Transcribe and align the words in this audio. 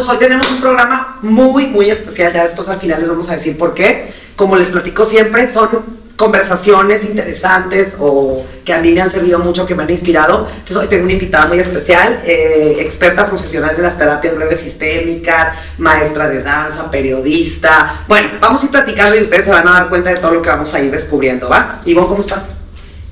Pues 0.00 0.12
hoy 0.12 0.16
tenemos 0.16 0.50
un 0.50 0.62
programa 0.62 1.18
muy, 1.20 1.66
muy 1.66 1.90
especial. 1.90 2.32
Ya 2.32 2.44
después 2.44 2.66
al 2.70 2.80
final 2.80 3.00
les 3.00 3.10
vamos 3.10 3.28
a 3.28 3.34
decir 3.34 3.58
por 3.58 3.74
qué. 3.74 4.10
Como 4.34 4.56
les 4.56 4.70
platico 4.70 5.04
siempre, 5.04 5.46
son 5.46 5.68
conversaciones 6.16 7.04
interesantes 7.04 7.96
o 7.98 8.42
que 8.64 8.72
a 8.72 8.80
mí 8.80 8.92
me 8.92 9.02
han 9.02 9.10
servido 9.10 9.40
mucho, 9.40 9.66
que 9.66 9.74
me 9.74 9.82
han 9.82 9.90
inspirado. 9.90 10.48
Entonces 10.50 10.76
hoy 10.78 10.86
tengo 10.86 11.04
una 11.04 11.12
invitada 11.12 11.48
muy 11.48 11.58
especial, 11.58 12.22
eh, 12.24 12.78
experta 12.80 13.26
profesional 13.26 13.74
en 13.76 13.82
las 13.82 13.98
terapias 13.98 14.36
breves 14.36 14.60
sistémicas, 14.60 15.54
maestra 15.76 16.28
de 16.28 16.42
danza, 16.44 16.90
periodista. 16.90 18.02
Bueno, 18.08 18.30
vamos 18.40 18.62
a 18.62 18.64
ir 18.64 18.70
platicando 18.70 19.18
y 19.18 19.20
ustedes 19.20 19.44
se 19.44 19.50
van 19.50 19.68
a 19.68 19.72
dar 19.72 19.88
cuenta 19.90 20.08
de 20.08 20.16
todo 20.16 20.30
lo 20.30 20.40
que 20.40 20.48
vamos 20.48 20.72
a 20.74 20.80
ir 20.80 20.90
descubriendo, 20.90 21.50
¿va? 21.50 21.82
Ivonne, 21.84 22.08
¿cómo 22.08 22.22
estás? 22.22 22.44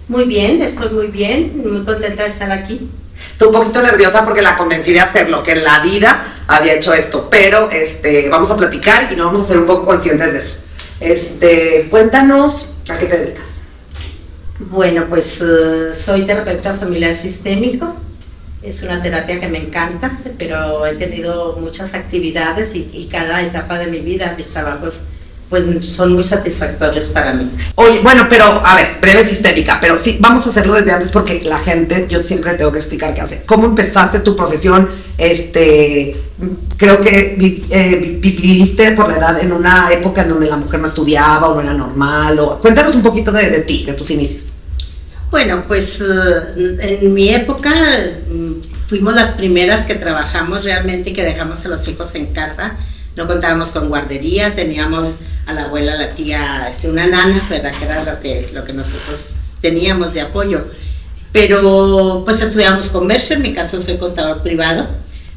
Muy 0.08 0.24
bien, 0.24 0.62
estoy 0.62 0.88
muy 0.88 1.08
bien, 1.08 1.52
muy 1.66 1.84
contenta 1.84 2.22
de 2.22 2.30
estar 2.30 2.50
aquí. 2.50 2.88
Estoy 3.32 3.48
un 3.48 3.54
poquito 3.54 3.82
nerviosa 3.82 4.24
porque 4.24 4.42
la 4.42 4.56
convencí 4.56 4.92
de 4.92 5.00
hacerlo, 5.00 5.42
que 5.42 5.52
en 5.52 5.64
la 5.64 5.80
vida 5.80 6.24
había 6.46 6.74
hecho 6.74 6.92
esto, 6.94 7.28
pero 7.30 7.70
este, 7.70 8.28
vamos 8.28 8.50
a 8.50 8.56
platicar 8.56 9.12
y 9.12 9.16
nos 9.16 9.26
vamos 9.26 9.42
a 9.42 9.44
ser 9.44 9.58
un 9.58 9.66
poco 9.66 9.84
conscientes 9.84 10.32
de 10.32 10.38
eso. 10.38 10.56
Este, 11.00 11.86
cuéntanos 11.90 12.68
¿A 12.88 12.96
qué 12.96 13.06
te 13.06 13.18
dedicas? 13.18 13.46
Bueno, 14.58 15.04
pues 15.08 15.42
eh, 15.42 15.94
soy 15.94 16.22
terapeuta 16.22 16.74
familiar 16.74 17.14
sistémico. 17.14 17.94
Es 18.62 18.82
una 18.82 19.02
terapia 19.02 19.38
que 19.38 19.46
me 19.46 19.58
encanta, 19.58 20.18
pero 20.38 20.86
he 20.86 20.96
tenido 20.96 21.56
muchas 21.60 21.94
actividades 21.94 22.74
y, 22.74 22.90
y 22.92 23.08
cada 23.08 23.42
etapa 23.42 23.78
de 23.78 23.88
mi 23.88 24.00
vida, 24.00 24.34
mis 24.36 24.48
trabajos 24.48 25.08
pues 25.48 25.64
son 25.86 26.12
muy 26.12 26.22
satisfactorios 26.22 27.08
para 27.08 27.32
mí. 27.32 27.50
Oye, 27.74 28.00
bueno, 28.02 28.26
pero 28.28 28.44
a 28.44 28.74
ver, 28.74 28.98
breve 29.00 29.26
sistémica, 29.26 29.78
pero 29.80 29.98
sí, 29.98 30.18
vamos 30.20 30.46
a 30.46 30.50
hacerlo 30.50 30.74
desde 30.74 30.92
antes 30.92 31.10
porque 31.10 31.42
la 31.44 31.58
gente, 31.58 32.06
yo 32.08 32.22
siempre 32.22 32.54
tengo 32.54 32.70
que 32.70 32.78
explicar 32.78 33.14
qué 33.14 33.22
hace. 33.22 33.42
¿Cómo 33.46 33.66
empezaste 33.66 34.20
tu 34.20 34.36
profesión? 34.36 34.88
Este, 35.16 36.16
creo 36.76 37.00
que 37.00 37.64
eh, 37.70 38.18
viviste 38.20 38.92
por 38.92 39.08
la 39.08 39.16
edad 39.16 39.42
en 39.42 39.52
una 39.52 39.90
época 39.90 40.22
en 40.22 40.28
donde 40.28 40.48
la 40.48 40.56
mujer 40.56 40.80
no 40.80 40.88
estudiaba 40.88 41.48
o 41.48 41.54
no 41.54 41.62
era 41.62 41.72
normal. 41.72 42.38
O, 42.40 42.58
cuéntanos 42.60 42.94
un 42.94 43.02
poquito 43.02 43.32
de, 43.32 43.48
de 43.48 43.60
ti, 43.60 43.84
de 43.84 43.94
tus 43.94 44.10
inicios. 44.10 44.44
Bueno, 45.30 45.64
pues 45.66 46.00
eh, 46.00 46.98
en 47.02 47.14
mi 47.14 47.30
época 47.30 47.70
mm, 48.30 48.86
fuimos 48.86 49.14
las 49.14 49.30
primeras 49.30 49.86
que 49.86 49.94
trabajamos 49.94 50.64
realmente 50.64 51.10
y 51.10 51.12
que 51.14 51.22
dejamos 51.22 51.64
a 51.64 51.68
los 51.68 51.86
hijos 51.88 52.14
en 52.14 52.26
casa 52.34 52.76
no 53.18 53.26
contábamos 53.26 53.68
con 53.70 53.88
guardería, 53.88 54.54
teníamos 54.54 55.16
a 55.48 55.52
la 55.52 55.64
abuela, 55.64 55.94
a 55.94 55.96
la 55.96 56.10
tía, 56.10 56.68
este, 56.70 56.88
una 56.88 57.06
nana, 57.06 57.44
¿verdad? 57.48 57.72
Que 57.76 57.84
era 57.84 58.04
lo 58.04 58.20
que, 58.20 58.50
lo 58.52 58.64
que 58.64 58.72
nosotros 58.72 59.36
teníamos 59.60 60.14
de 60.14 60.20
apoyo. 60.20 60.66
Pero 61.32 62.22
pues 62.24 62.40
estudiamos 62.40 62.88
comercio, 62.88 63.34
en 63.34 63.42
mi 63.42 63.52
caso 63.52 63.82
soy 63.82 63.96
contador 63.96 64.42
privado. 64.42 64.86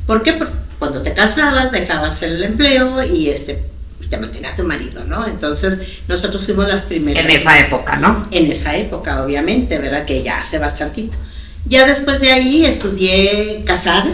¿Por 0.05 0.21
qué? 0.21 0.33
Porque 0.33 0.53
cuando 0.77 1.01
te 1.01 1.13
casabas 1.13 1.71
dejabas 1.71 2.21
el 2.21 2.43
empleo 2.43 3.03
y 3.03 3.29
este 3.29 3.71
te 4.09 4.17
mantenía 4.17 4.53
tu 4.55 4.63
marido, 4.63 5.03
¿no? 5.05 5.25
Entonces 5.25 5.79
nosotros 6.07 6.43
fuimos 6.43 6.67
las 6.67 6.81
primeras. 6.81 7.23
En 7.23 7.31
esa 7.31 7.59
época, 7.59 7.95
¿no? 7.95 8.23
En 8.29 8.51
esa 8.51 8.75
época, 8.75 9.23
obviamente, 9.23 9.79
¿verdad? 9.79 10.05
Que 10.05 10.21
ya 10.21 10.39
hace 10.39 10.59
bastantito. 10.59 11.17
Ya 11.65 11.87
después 11.87 12.19
de 12.19 12.31
ahí 12.31 12.65
estudié 12.65 13.63
casada, 13.65 14.11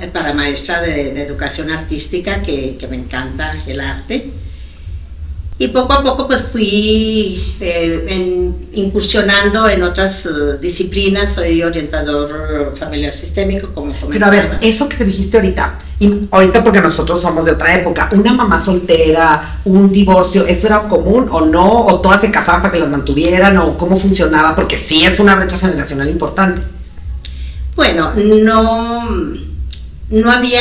eh, 0.00 0.08
para 0.12 0.32
maestra 0.32 0.82
de, 0.82 1.22
educación 1.22 1.70
artística, 1.70 2.42
que, 2.42 2.76
me 2.90 2.96
encanta 2.96 3.54
el 3.66 3.80
arte. 3.80 4.30
Y 5.60 5.68
poco 5.68 5.92
a 5.92 6.02
poco 6.02 6.26
pues 6.26 6.40
fui 6.40 7.54
eh, 7.60 8.50
incursionando 8.72 9.68
en 9.68 9.82
otras 9.82 10.24
eh, 10.24 10.56
disciplinas, 10.58 11.34
soy 11.34 11.62
orientador 11.62 12.74
familiar 12.78 13.12
sistémico, 13.12 13.68
como 13.74 13.92
Pero 14.08 14.24
a 14.24 14.30
ver, 14.30 14.56
eso 14.62 14.88
que 14.88 14.96
te 14.96 15.04
dijiste 15.04 15.36
ahorita, 15.36 15.78
y 15.98 16.26
ahorita 16.30 16.64
porque 16.64 16.80
nosotros 16.80 17.20
somos 17.20 17.44
de 17.44 17.50
otra 17.50 17.78
época, 17.78 18.08
una 18.12 18.32
mamá 18.32 18.58
soltera, 18.58 19.60
un 19.66 19.92
divorcio, 19.92 20.46
¿eso 20.46 20.66
era 20.66 20.88
común 20.88 21.28
o 21.30 21.42
no? 21.42 21.84
¿O 21.84 22.00
todas 22.00 22.22
se 22.22 22.30
casaban 22.30 22.62
para 22.62 22.72
que 22.72 22.80
las 22.80 22.88
mantuvieran? 22.88 23.58
¿O 23.58 23.76
cómo 23.76 23.98
funcionaba? 23.98 24.56
Porque 24.56 24.78
sí 24.78 25.04
es 25.04 25.20
una 25.20 25.34
brecha 25.34 25.58
generacional 25.58 26.08
importante. 26.08 26.62
Bueno, 27.76 28.12
no 28.14 29.49
no 30.10 30.30
había 30.30 30.60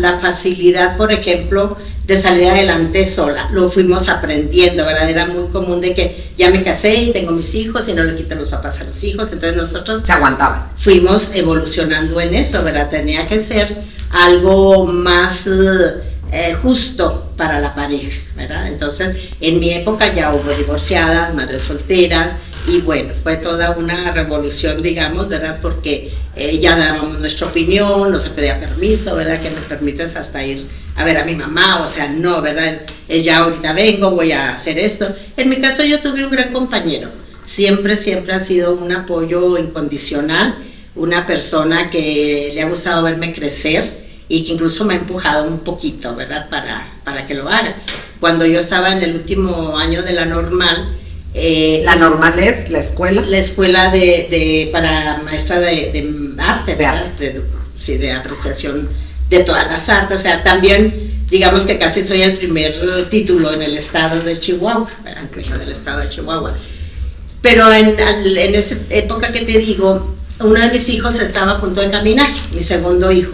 la 0.00 0.18
facilidad, 0.18 0.96
por 0.96 1.12
ejemplo, 1.12 1.76
de 2.06 2.20
salir 2.20 2.48
adelante 2.48 3.06
sola. 3.06 3.48
Lo 3.52 3.70
fuimos 3.70 4.08
aprendiendo, 4.08 4.84
¿verdad? 4.84 5.08
Era 5.08 5.26
muy 5.26 5.48
común 5.48 5.80
de 5.80 5.94
que 5.94 6.32
ya 6.36 6.50
me 6.50 6.62
casé 6.62 6.94
y 6.94 7.12
tengo 7.12 7.32
mis 7.32 7.54
hijos 7.54 7.88
y 7.88 7.94
no 7.94 8.04
le 8.04 8.14
quito 8.16 8.34
los 8.34 8.50
papás 8.50 8.80
a 8.80 8.84
los 8.84 9.02
hijos. 9.02 9.32
Entonces 9.32 9.56
nosotros... 9.56 10.02
Se 10.04 10.12
aguantaba. 10.12 10.72
Fuimos 10.76 11.34
evolucionando 11.34 12.20
en 12.20 12.34
eso, 12.34 12.62
¿verdad? 12.62 12.90
Tenía 12.90 13.26
que 13.26 13.40
ser 13.40 13.82
algo 14.10 14.84
más 14.84 15.46
eh, 15.46 16.54
justo 16.60 17.32
para 17.36 17.60
la 17.60 17.74
pareja, 17.74 18.18
¿verdad? 18.36 18.66
Entonces, 18.66 19.16
en 19.40 19.58
mi 19.60 19.72
época 19.72 20.14
ya 20.14 20.34
hubo 20.34 20.50
divorciadas, 20.52 21.34
madres 21.34 21.62
solteras, 21.62 22.32
y 22.66 22.80
bueno, 22.80 23.12
fue 23.22 23.36
toda 23.36 23.72
una 23.72 24.12
revolución, 24.12 24.82
digamos, 24.82 25.28
¿verdad? 25.28 25.58
Porque 25.60 26.12
eh, 26.34 26.58
ya 26.58 26.76
dábamos 26.76 27.18
nuestra 27.18 27.48
opinión, 27.48 28.10
no 28.10 28.18
se 28.18 28.30
pedía 28.30 28.58
permiso, 28.58 29.14
¿verdad? 29.16 29.42
Que 29.42 29.50
me 29.50 29.60
permites 29.60 30.16
hasta 30.16 30.44
ir 30.44 30.66
a 30.96 31.04
ver 31.04 31.18
a 31.18 31.24
mi 31.24 31.34
mamá, 31.34 31.82
o 31.82 31.88
sea, 31.88 32.08
no, 32.08 32.40
¿verdad? 32.40 32.80
ya 33.08 33.38
ahorita 33.38 33.72
vengo, 33.74 34.10
voy 34.10 34.32
a 34.32 34.54
hacer 34.54 34.78
esto. 34.78 35.14
En 35.36 35.48
mi 35.48 35.56
caso 35.56 35.84
yo 35.84 36.00
tuve 36.00 36.24
un 36.24 36.30
gran 36.30 36.52
compañero, 36.52 37.10
siempre, 37.44 37.96
siempre 37.96 38.32
ha 38.32 38.40
sido 38.40 38.74
un 38.74 38.92
apoyo 38.92 39.58
incondicional, 39.58 40.56
una 40.94 41.26
persona 41.26 41.90
que 41.90 42.50
le 42.54 42.62
ha 42.62 42.68
gustado 42.68 43.02
verme 43.02 43.32
crecer 43.32 44.02
y 44.28 44.44
que 44.44 44.52
incluso 44.52 44.84
me 44.84 44.94
ha 44.94 44.98
empujado 44.98 45.46
un 45.46 45.60
poquito, 45.60 46.14
¿verdad? 46.16 46.48
Para, 46.48 46.88
para 47.04 47.26
que 47.26 47.34
lo 47.34 47.48
haga. 47.48 47.76
Cuando 48.20 48.46
yo 48.46 48.58
estaba 48.58 48.92
en 48.92 49.02
el 49.02 49.14
último 49.14 49.76
año 49.76 50.02
de 50.02 50.12
la 50.12 50.24
normal, 50.24 50.96
eh, 51.34 51.82
la 51.84 51.96
normal 51.96 52.38
es 52.38 52.70
la 52.70 52.80
escuela. 52.80 53.22
La 53.22 53.38
escuela 53.38 53.90
de, 53.90 54.68
para 54.72 55.22
maestra 55.24 55.60
de, 55.60 56.34
arte, 56.38 56.76
de, 56.76 56.86
arte. 56.86 57.40
sí, 57.74 57.96
de 57.96 58.12
apreciación 58.12 58.88
de 59.30 59.40
todas 59.44 59.66
las 59.66 59.88
artes. 59.88 60.20
O 60.20 60.22
sea, 60.22 60.42
también 60.42 61.24
digamos 61.30 61.62
que 61.62 61.78
casi 61.78 62.04
soy 62.04 62.22
el 62.22 62.36
primer 62.36 63.08
título 63.08 63.52
en 63.52 63.62
el 63.62 63.76
estado 63.78 64.20
de 64.20 64.36
Chihuahua, 64.36 64.90
en 65.06 65.58
del 65.58 65.72
estado 65.72 66.00
de 66.00 66.08
Chihuahua. 66.08 66.54
Pero 67.40 67.72
en, 67.72 67.98
en 67.98 68.54
esa 68.54 68.76
época 68.90 69.32
que 69.32 69.40
te 69.40 69.58
digo, 69.58 70.14
uno 70.38 70.60
de 70.60 70.70
mis 70.70 70.88
hijos 70.88 71.18
estaba 71.18 71.52
a 71.52 71.60
punto 71.60 71.80
de 71.80 71.90
caminar, 71.90 72.28
mi 72.52 72.60
segundo 72.60 73.10
hijo. 73.10 73.32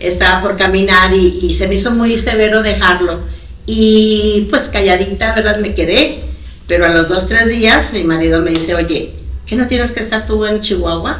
Estaba 0.00 0.42
por 0.42 0.56
caminar 0.56 1.14
y, 1.14 1.38
y 1.42 1.54
se 1.54 1.68
me 1.68 1.76
hizo 1.76 1.90
muy 1.92 2.18
severo 2.18 2.62
dejarlo. 2.62 3.20
Y 3.64 4.46
pues 4.50 4.68
calladita, 4.68 5.34
¿verdad? 5.34 5.58
Me 5.58 5.74
quedé 5.74 6.25
pero 6.66 6.86
a 6.86 6.88
los 6.88 7.08
dos, 7.08 7.26
tres 7.26 7.46
días 7.48 7.92
mi 7.92 8.04
marido 8.04 8.42
me 8.42 8.50
dice, 8.50 8.74
oye, 8.74 9.14
¿qué 9.46 9.56
no 9.56 9.66
tienes 9.66 9.92
que 9.92 10.00
estar 10.00 10.26
tú 10.26 10.44
en 10.44 10.60
Chihuahua? 10.60 11.18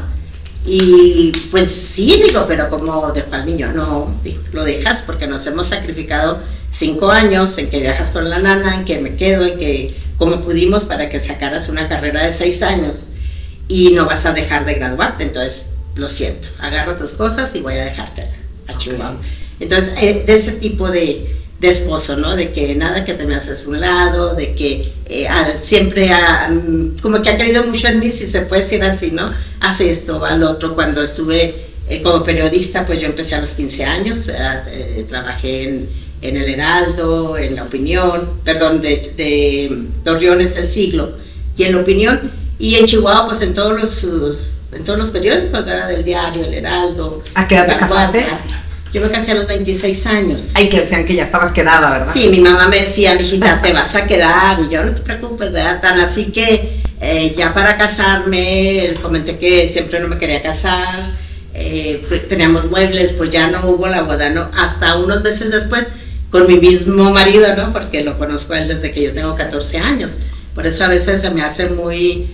Y 0.67 1.31
pues 1.53 1.71
sí, 1.71 2.21
digo, 2.27 2.45
pero 2.49 2.69
como 2.69 3.13
de 3.13 3.25
niño, 3.45 3.73
no, 3.73 4.13
lo 4.53 4.65
dejas 4.65 5.03
porque 5.03 5.29
nos 5.29 5.47
hemos 5.47 5.69
sacrificado 5.69 6.41
cinco 6.73 7.11
años 7.11 7.57
en 7.59 7.71
que 7.71 7.81
viajas 7.81 8.11
con 8.11 8.29
la 8.29 8.41
nana, 8.41 8.75
en 8.75 8.85
que 8.85 8.99
me 8.99 9.15
quedo, 9.15 9.47
en 9.47 9.59
que 9.59 9.97
como 10.19 10.41
pudimos 10.41 10.85
para 10.85 11.09
que 11.09 11.21
sacaras 11.21 11.69
una 11.69 11.89
carrera 11.89 12.27
de 12.27 12.33
seis 12.33 12.63
años 12.63 13.09
y 13.69 13.91
no 13.91 14.07
vas 14.07 14.27
a 14.27 14.33
dejar 14.33 14.65
de 14.65 14.75
graduarte, 14.75 15.23
entonces 15.23 15.71
lo 15.95 16.09
siento, 16.09 16.49
agarro 16.59 16.97
tus 16.97 17.13
cosas 17.13 17.55
y 17.55 17.61
voy 17.61 17.75
a 17.75 17.85
dejarte 17.85 18.29
a 18.67 18.77
Chihuahua. 18.77 19.17
Entonces, 19.61 19.95
eh, 20.01 20.25
de 20.27 20.37
ese 20.37 20.53
tipo 20.53 20.91
de, 20.91 21.37
de 21.59 21.69
esposo, 21.69 22.17
¿no? 22.17 22.37
De 22.37 22.53
que 22.53 22.75
nada 22.75 23.05
que 23.05 23.15
te 23.15 23.25
me 23.25 23.35
haces 23.35 23.67
un 23.67 23.81
lado, 23.81 24.35
de 24.35 24.55
que 24.55 24.93
eh, 25.07 25.29
siempre 25.63 26.11
ha, 26.13 26.49
mm, 26.49 26.99
como 27.01 27.23
que 27.23 27.31
ha 27.31 27.37
querido 27.37 27.65
mucho 27.65 27.89
en 27.89 27.99
mí, 27.99 28.11
si 28.11 28.27
se 28.27 28.43
puede 28.43 28.63
decir 28.63 28.83
así, 28.83 29.11
¿no? 29.11 29.33
Hace 29.61 29.91
esto, 29.91 30.25
al 30.25 30.43
otro. 30.43 30.75
Cuando 30.75 31.03
estuve 31.03 31.67
eh, 31.89 32.03
como 32.03 32.23
periodista, 32.23 32.85
pues 32.85 33.01
yo 33.01 33.07
empecé 33.07 33.35
a 33.35 33.41
los 33.41 33.53
15 33.53 33.85
años, 33.85 34.29
eh, 34.29 35.05
trabajé 35.09 35.69
en, 35.69 35.89
en, 36.21 36.37
El 36.37 36.49
Heraldo, 36.51 37.39
en 37.39 37.57
La 37.57 37.65
Opinión, 37.65 38.41
perdón, 38.45 38.83
de, 38.83 38.97
de 39.17 39.85
Torreones 40.05 40.57
El 40.57 40.69
Siglo, 40.69 41.13
y 41.57 41.65
en 41.65 41.75
La 41.75 41.81
Opinión, 41.81 42.33
y 42.59 42.75
en 42.75 42.85
Chihuahua, 42.85 43.27
pues 43.29 43.41
en 43.41 43.55
todos 43.55 43.81
los, 43.81 44.05
en 44.73 44.85
todos 44.85 44.99
los 44.99 45.11
periódicos, 45.11 45.65
¿verdad? 45.65 45.89
Del 45.89 46.05
diario, 46.05 46.45
El 46.45 46.53
Heraldo. 46.53 47.23
¿A 47.35 47.49
qué 47.49 47.55
edad 47.55 47.67
te 47.67 47.79
casaste? 47.79 48.27
Yo 48.97 49.03
me 49.03 49.11
casé 49.11 49.33
a 49.33 49.35
los 49.35 49.47
26 49.47 50.07
años. 50.07 50.53
Ay, 50.55 50.71
que 50.71 50.81
decían 50.81 51.05
que 51.05 51.15
ya 51.15 51.25
estabas 51.25 51.53
quedada, 51.53 51.91
¿verdad? 51.91 52.15
Sí, 52.15 52.31
mi 52.31 52.39
mamá 52.39 52.67
me 52.69 52.81
decía, 52.81 53.15
mijita, 53.15 53.61
te 53.61 53.75
vas 53.75 53.95
a 53.95 54.07
quedar. 54.07 54.59
Y 54.59 54.73
yo, 54.73 54.83
no 54.83 54.95
te 54.95 55.03
preocupes, 55.03 55.53
¿verdad? 55.53 55.83
Tan 55.83 56.01
así 56.01 56.33
que 56.33 56.81
eh, 57.03 57.35
ya 57.37 57.53
para 57.53 57.77
casarme, 57.77 58.95
comenté 59.03 59.37
que 59.37 59.69
siempre 59.69 60.01
no 60.01 60.09
me 60.09 60.17
quería 60.17 60.41
casar. 60.41 61.11
Eh, 61.53 62.07
teníamos 62.27 62.71
muebles, 62.71 63.13
pues 63.13 63.29
ya 63.29 63.49
no 63.49 63.69
hubo 63.69 63.87
la 63.87 64.01
boda, 64.01 64.31
¿no? 64.31 64.51
Hasta 64.57 64.97
unos 64.97 65.23
meses 65.23 65.51
después, 65.51 65.87
con 66.31 66.47
mi 66.47 66.57
mismo 66.59 67.11
marido, 67.11 67.55
¿no? 67.55 67.75
Porque 67.75 68.03
lo 68.03 68.17
conozco 68.17 68.55
a 68.55 68.61
él 68.61 68.69
desde 68.69 68.93
que 68.93 69.03
yo 69.03 69.13
tengo 69.13 69.37
14 69.37 69.77
años. 69.77 70.21
Por 70.55 70.67
eso 70.67 70.85
a 70.85 70.89
veces 70.89 71.21
se 71.21 71.29
me 71.29 71.43
hace 71.43 71.69
muy, 71.69 72.31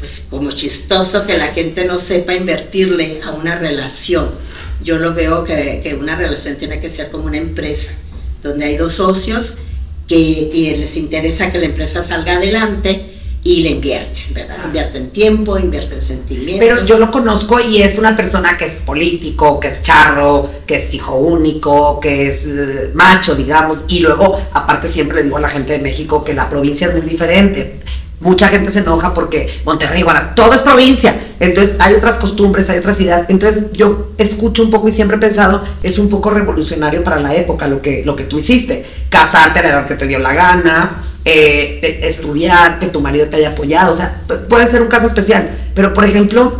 pues 0.00 0.26
como 0.28 0.50
chistoso 0.50 1.24
que 1.24 1.38
la 1.38 1.52
gente 1.52 1.84
no 1.84 1.98
sepa 1.98 2.34
invertirle 2.34 3.20
a 3.22 3.30
una 3.30 3.54
relación 3.54 4.42
yo 4.84 4.98
lo 4.98 5.14
veo 5.14 5.42
que, 5.42 5.80
que 5.82 5.94
una 5.94 6.14
relación 6.14 6.56
tiene 6.56 6.80
que 6.80 6.88
ser 6.88 7.10
como 7.10 7.24
una 7.24 7.38
empresa, 7.38 7.94
donde 8.42 8.66
hay 8.66 8.76
dos 8.76 8.92
socios 8.92 9.58
que 10.06 10.76
les 10.78 10.96
interesa 10.96 11.50
que 11.50 11.58
la 11.58 11.66
empresa 11.66 12.02
salga 12.02 12.34
adelante 12.34 13.14
y 13.42 13.62
le 13.62 13.70
invierten, 13.70 14.32
¿verdad? 14.32 14.56
Invierten 14.64 15.10
tiempo, 15.10 15.58
invierten 15.58 16.00
sentimientos. 16.00 16.66
Pero 16.66 16.84
yo 16.86 16.98
lo 16.98 17.10
conozco 17.10 17.60
y 17.60 17.82
es 17.82 17.98
una 17.98 18.16
persona 18.16 18.56
que 18.56 18.64
es 18.66 18.72
político, 18.72 19.60
que 19.60 19.68
es 19.68 19.82
charro, 19.82 20.48
que 20.66 20.86
es 20.86 20.94
hijo 20.94 21.14
único, 21.16 22.00
que 22.00 22.28
es 22.28 22.40
eh, 22.46 22.90
macho, 22.94 23.34
digamos, 23.34 23.80
y 23.86 24.00
luego, 24.00 24.40
aparte 24.52 24.88
siempre 24.88 25.18
le 25.18 25.24
digo 25.24 25.36
a 25.36 25.40
la 25.40 25.50
gente 25.50 25.74
de 25.74 25.78
México 25.78 26.24
que 26.24 26.32
la 26.32 26.48
provincia 26.48 26.86
es 26.86 26.94
muy 26.94 27.02
diferente 27.02 27.80
mucha 28.24 28.48
gente 28.48 28.72
se 28.72 28.80
enoja 28.80 29.14
porque 29.14 29.60
Monterrey, 29.64 30.02
bueno, 30.02 30.20
todo 30.34 30.52
es 30.54 30.62
provincia, 30.62 31.14
entonces 31.38 31.76
hay 31.78 31.94
otras 31.94 32.16
costumbres, 32.16 32.68
hay 32.70 32.78
otras 32.78 32.98
ideas, 32.98 33.26
entonces 33.28 33.64
yo 33.72 34.12
escucho 34.18 34.64
un 34.64 34.70
poco 34.70 34.88
y 34.88 34.92
siempre 34.92 35.18
he 35.18 35.20
pensado, 35.20 35.62
es 35.82 35.98
un 35.98 36.08
poco 36.08 36.30
revolucionario 36.30 37.04
para 37.04 37.20
la 37.20 37.34
época 37.34 37.68
lo 37.68 37.80
que, 37.82 38.02
lo 38.04 38.16
que 38.16 38.24
tú 38.24 38.38
hiciste, 38.38 38.84
casarte 39.10 39.60
a 39.60 39.62
la 39.62 39.68
edad 39.68 39.86
que 39.86 39.94
te 39.94 40.06
dio 40.06 40.18
la 40.18 40.34
gana, 40.34 41.02
eh, 41.24 42.00
estudiar, 42.02 42.80
que 42.80 42.86
tu 42.86 43.00
marido 43.00 43.26
te 43.26 43.36
haya 43.36 43.50
apoyado, 43.50 43.92
o 43.92 43.96
sea, 43.96 44.22
puede 44.48 44.70
ser 44.70 44.82
un 44.82 44.88
caso 44.88 45.06
especial, 45.06 45.70
pero 45.74 45.92
por 45.92 46.04
ejemplo, 46.04 46.58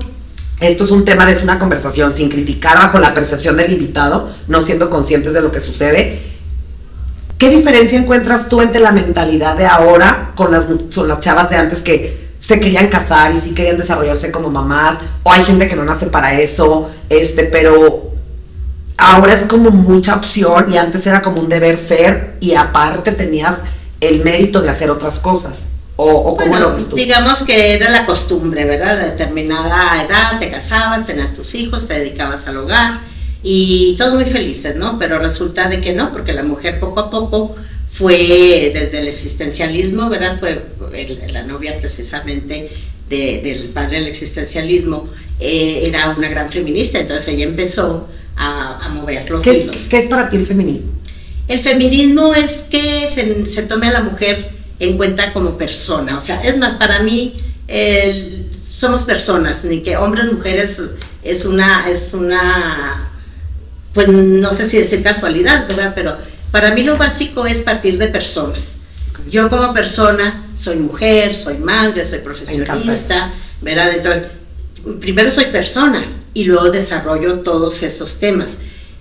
esto 0.61 0.85
es 0.85 0.91
un 0.91 1.05
tema 1.05 1.27
de 1.27 1.43
una 1.43 1.59
conversación 1.59 2.15
sin 2.15 2.29
criticar 2.29 2.77
bajo 2.77 2.99
la 2.99 3.15
percepción 3.15 3.57
del 3.57 3.73
invitado, 3.73 4.31
no 4.49 4.63
siendo 4.63 4.91
conscientes 4.91 5.33
de 5.33 5.41
lo 5.41 5.51
que 5.51 5.61
sucede, 5.61 6.34
¿Qué 7.39 7.51
diferencia 7.51 7.99
encuentras 7.99 8.49
tú 8.49 8.61
entre 8.61 8.81
la 8.81 8.93
mentalidad 8.93 9.57
de 9.57 9.67
ahora 9.67 10.33
con 10.37 10.53
las, 10.53 10.67
las 10.69 11.21
chavas 11.21 11.51
de 11.51 11.57
antes 11.57 11.83
que 11.83 12.29
se 12.41 12.61
querían 12.61 12.89
casar 12.89 13.35
y 13.35 13.41
sí 13.41 13.55
querían 13.55 13.79
desarrollarse 13.79 14.31
como 14.31 14.51
mamás? 14.51 14.99
O 15.23 15.33
hay 15.33 15.45
gente 15.45 15.69
que 15.69 15.75
no 15.75 15.85
nace 15.85 16.07
para 16.07 16.39
eso, 16.39 16.91
este, 17.09 17.45
pero 17.45 18.13
ahora 18.97 19.35
es 19.35 19.41
como 19.43 19.71
mucha 19.71 20.15
opción 20.15 20.73
y 20.73 20.77
antes 20.77 21.07
era 21.07 21.23
como 21.23 21.41
un 21.41 21.49
deber 21.49 21.79
ser 21.79 22.37
y 22.41 22.55
aparte 22.55 23.13
tenías 23.13 23.57
el 24.01 24.23
mérito 24.23 24.61
de 24.61 24.71
hacer 24.71 24.91
otras 24.91 25.19
cosas. 25.19 25.65
¿O, 25.97 26.11
o 26.11 26.37
cómo 26.37 26.57
lo 26.57 26.75
ves 26.75 26.89
tú? 26.89 26.97
Digamos 26.97 27.43
que 27.45 27.75
era 27.75 27.89
la 27.89 28.05
costumbre, 28.05 28.65
¿verdad? 28.65 28.97
De 28.97 29.11
determinada 29.11 30.03
edad 30.03 30.39
te 30.39 30.51
casabas, 30.51 31.07
tenías 31.07 31.33
tus 31.33 31.55
hijos, 31.55 31.87
te 31.87 31.95
dedicabas 31.95 32.47
al 32.49 32.59
hogar 32.59 33.01
y 33.47 33.95
todos 33.99 34.15
muy 34.15 34.25
felices, 34.25 34.75
¿no? 34.75 34.99
Pero 34.99 35.19
resulta 35.19 35.69
de 35.69 35.83
que 35.83 35.93
no, 35.93 36.13
porque 36.13 36.33
la 36.33 36.43
mujer 36.43 36.81
poco 36.81 37.01
a 37.01 37.11
poco 37.11 37.55
fue 37.93 38.73
desde 38.75 39.01
el 39.01 39.09
existencialismo, 39.09 40.09
¿verdad? 40.09 40.41
Fue 40.41 40.65
la 41.31 41.43
novia 41.43 41.79
precisamente 41.79 42.71
del 43.09 43.69
padre 43.75 43.99
del 43.99 44.09
existencialismo, 44.09 45.09
eh, 45.39 45.83
era 45.85 46.15
una 46.17 46.29
gran 46.29 46.49
feminista, 46.49 46.99
entonces 46.99 47.29
ella 47.29 47.45
empezó 47.45 48.09
a, 48.35 48.89
mover 48.93 49.31
los 49.31 49.45
¿Qué, 49.45 49.71
¿Qué 49.91 49.99
es 49.99 50.07
para 50.07 50.31
ti 50.31 50.37
el 50.37 50.47
feminismo? 50.47 50.91
El 51.47 51.61
feminismo 51.61 52.35
es 52.35 52.65
que 52.71 53.09
se, 53.11 53.63
tome 53.65 53.89
a 53.89 53.93
la 53.93 54.01
mujer 54.01 54.49
en 54.81 54.97
cuenta 54.97 55.33
como 55.35 55.59
persona, 55.59 56.17
o 56.17 56.21
sea, 56.21 56.43
es 56.43 56.57
más, 56.57 56.75
para 56.75 57.03
mí 57.03 57.37
somos 58.71 59.03
personas, 59.05 59.65
ni 59.65 59.83
que 59.83 59.99
hombres, 59.99 60.33
mujeres, 60.33 60.81
es 61.23 61.45
una, 61.45 61.89
es 61.91 62.15
una 62.15 63.11
pues 63.95 64.09
no 64.09 64.53
sé 64.53 64.69
si 64.69 64.79
es 64.79 65.03
casualidad, 65.03 65.67
¿verdad? 65.69 65.93
Pero 65.95 66.17
para 66.51 66.75
mí 66.75 66.83
lo 66.83 66.97
básico 66.97 67.47
es 67.47 67.63
partir 67.63 67.97
de 67.97 68.09
personas. 68.09 68.79
Yo 69.31 69.49
como 69.49 69.73
persona 69.73 70.49
soy 70.57 70.77
mujer, 70.77 71.35
soy 71.35 71.59
madre, 71.59 72.05
soy 72.05 72.19
profesionista, 72.19 73.33
¿verdad? 73.63 73.95
Entonces, 73.95 74.25
primero 75.01 75.31
soy 75.31 75.47
persona 75.47 76.05
y 76.35 76.45
luego 76.45 76.71
desarrollo 76.71 77.41
todos 77.41 77.83
esos 77.83 78.19
temas. 78.19 78.51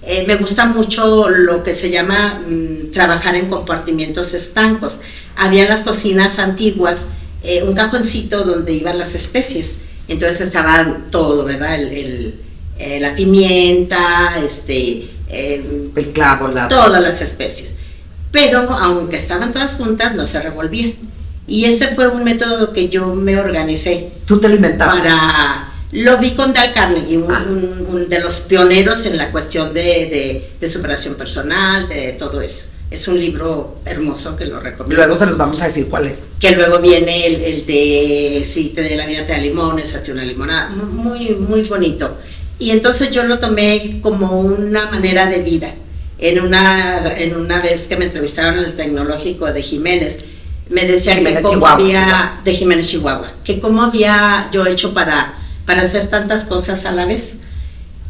Eh, 0.03 0.25
me 0.27 0.35
gusta 0.35 0.65
mucho 0.65 1.29
lo 1.29 1.63
que 1.63 1.73
se 1.73 1.89
llama 1.89 2.41
mm, 2.47 2.91
trabajar 2.91 3.35
en 3.35 3.49
compartimientos 3.49 4.33
estancos. 4.33 4.99
Había 5.35 5.63
en 5.63 5.69
las 5.69 5.81
cocinas 5.81 6.39
antiguas 6.39 7.05
eh, 7.41 7.63
un 7.63 7.73
cajoncito 7.73 8.43
donde 8.43 8.73
iban 8.73 8.99
las 8.99 9.15
especies. 9.15 9.77
Entonces 10.07 10.41
estaba 10.41 11.05
todo, 11.09 11.45
¿verdad? 11.45 11.75
el, 11.75 12.35
eh, 12.83 12.99
la 12.99 13.15
pimienta, 13.15 14.37
este, 14.43 15.09
eh, 15.29 15.89
el 15.95 16.07
clavo, 16.11 16.49
todas 16.67 17.01
las 17.01 17.21
especies. 17.21 17.71
Pero 18.31 18.69
aunque 18.71 19.15
estaban 19.15 19.53
todas 19.53 19.75
juntas, 19.75 20.15
no 20.15 20.25
se 20.25 20.41
revolvían. 20.41 20.93
Y 21.47 21.65
ese 21.65 21.95
fue 21.95 22.07
un 22.07 22.23
método 22.23 22.73
que 22.73 22.89
yo 22.89 23.07
me 23.13 23.39
organicé. 23.39 24.11
¿Tú 24.25 24.39
te 24.39 24.49
lo 24.49 24.55
inventaste? 24.55 24.99
Para, 24.99 25.71
lo 25.93 26.17
vi 26.17 26.31
con 26.31 26.53
Dal 26.53 26.73
Carnegie, 26.73 27.19
un, 27.19 27.31
ah. 27.31 27.45
de 28.09 28.19
los 28.19 28.41
pioneros 28.41 29.05
en 29.05 29.15
la 29.15 29.31
cuestión 29.31 29.73
de, 29.73 30.49
de, 30.59 30.69
superación 30.69 31.15
personal, 31.15 31.87
de 31.87 32.13
todo 32.13 32.41
eso. 32.41 32.67
Es 32.89 33.07
un 33.07 33.17
libro 33.17 33.77
hermoso 33.85 34.35
que 34.35 34.45
lo 34.45 34.59
recomiendo. 34.59 35.05
Luego 35.05 35.17
se 35.17 35.25
los 35.25 35.37
vamos 35.37 35.61
a 35.61 35.65
decir 35.65 35.87
cuál 35.89 36.07
es. 36.07 36.17
Que 36.39 36.55
luego 36.55 36.79
viene 36.79 37.27
el, 37.27 37.35
el 37.43 37.65
de, 37.65 38.41
si 38.45 38.69
te 38.69 38.81
de 38.81 38.95
la 38.97 39.05
vida 39.05 39.25
te 39.25 39.31
da 39.31 39.37
limones, 39.37 39.95
hazte 39.95 40.11
una 40.11 40.23
limonada. 40.23 40.69
Muy, 40.69 41.29
muy 41.29 41.61
bonito. 41.63 42.17
Y 42.63 42.71
entonces 42.71 43.11
yo 43.11 43.23
lo 43.23 43.39
tomé 43.39 43.99
como 44.01 44.39
una 44.39 44.89
manera 44.89 45.25
de 45.25 45.41
vida. 45.41 45.73
En 46.17 46.41
una, 46.41 47.13
en 47.17 47.35
una 47.35 47.61
vez 47.61 47.89
que 47.89 47.97
me 47.97 48.05
entrevistaron 48.05 48.57
en 48.57 48.63
el 48.63 48.75
tecnológico 48.77 49.51
de 49.51 49.61
Jiménez, 49.61 50.19
me 50.69 50.85
decían 50.85 51.25
que 51.25 51.41
cómo 51.41 51.67
había, 51.67 52.39
de 52.45 52.53
Jiménez 52.53 52.87
Chihuahua, 52.87 53.33
que 53.43 53.59
cómo 53.59 53.81
había 53.81 54.47
yo 54.53 54.65
hecho 54.65 54.93
para, 54.93 55.33
para 55.65 55.81
hacer 55.81 56.07
tantas 56.07 56.45
cosas 56.45 56.85
a 56.85 56.91
la 56.91 57.05
vez. 57.05 57.35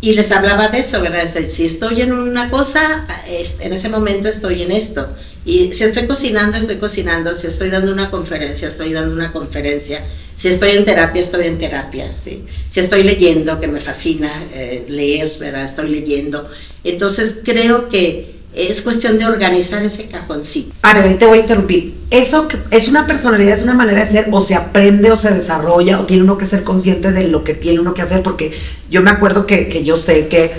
Y 0.01 0.13
les 0.13 0.31
hablaba 0.31 0.67
de 0.67 0.79
eso, 0.79 1.01
¿verdad? 1.01 1.27
Si 1.47 1.65
estoy 1.65 2.01
en 2.01 2.11
una 2.11 2.51
cosa, 2.51 3.07
en 3.25 3.73
ese 3.73 3.89
momento 3.89 4.27
estoy 4.27 4.61
en 4.61 4.71
esto. 4.71 5.07
Y 5.45 5.73
si 5.73 5.85
estoy 5.85 6.05
cocinando, 6.05 6.57
estoy 6.57 6.77
cocinando. 6.77 7.33
Si 7.33 7.47
estoy 7.47 7.71
dando 7.71 7.91
una 7.91 8.11
conferencia, 8.11 8.67
estoy 8.67 8.93
dando 8.93 9.15
una 9.15 9.31
conferencia. 9.31 10.03
Si 10.35 10.47
estoy 10.47 10.71
en 10.71 10.85
terapia, 10.85 11.21
estoy 11.21 11.47
en 11.47 11.57
terapia. 11.57 12.11
¿sí? 12.15 12.43
Si 12.69 12.79
estoy 12.79 13.03
leyendo, 13.03 13.59
que 13.59 13.67
me 13.67 13.79
fascina 13.79 14.43
eh, 14.53 14.85
leer, 14.87 15.31
¿verdad? 15.39 15.63
Estoy 15.63 15.89
leyendo. 15.89 16.49
Entonces 16.83 17.39
creo 17.43 17.89
que 17.89 18.33
es 18.53 18.81
cuestión 18.81 19.17
de 19.17 19.25
organizar 19.25 19.83
ese 19.83 20.07
cajoncito. 20.07 20.73
Ahora, 20.83 21.17
te 21.17 21.25
voy 21.25 21.39
a 21.39 21.41
interrumpir. 21.41 21.95
¿Eso 22.11 22.47
es 22.69 22.87
una 22.87 23.07
personalidad, 23.07 23.57
es 23.57 23.63
una 23.63 23.73
manera 23.73 24.05
de 24.05 24.11
ser, 24.11 24.27
o 24.31 24.41
se 24.41 24.53
aprende 24.53 25.11
o 25.11 25.17
se 25.17 25.31
desarrolla, 25.31 25.99
o 25.99 26.05
tiene 26.05 26.23
uno 26.23 26.37
que 26.37 26.45
ser 26.45 26.63
consciente 26.63 27.11
de 27.11 27.27
lo 27.29 27.43
que 27.43 27.55
tiene 27.55 27.79
uno 27.79 27.93
que 27.93 28.03
hacer? 28.03 28.21
Porque 28.21 28.53
yo 28.89 29.01
me 29.01 29.09
acuerdo 29.09 29.47
que, 29.47 29.69
que 29.69 29.83
yo 29.83 29.97
sé 29.97 30.27
que 30.27 30.51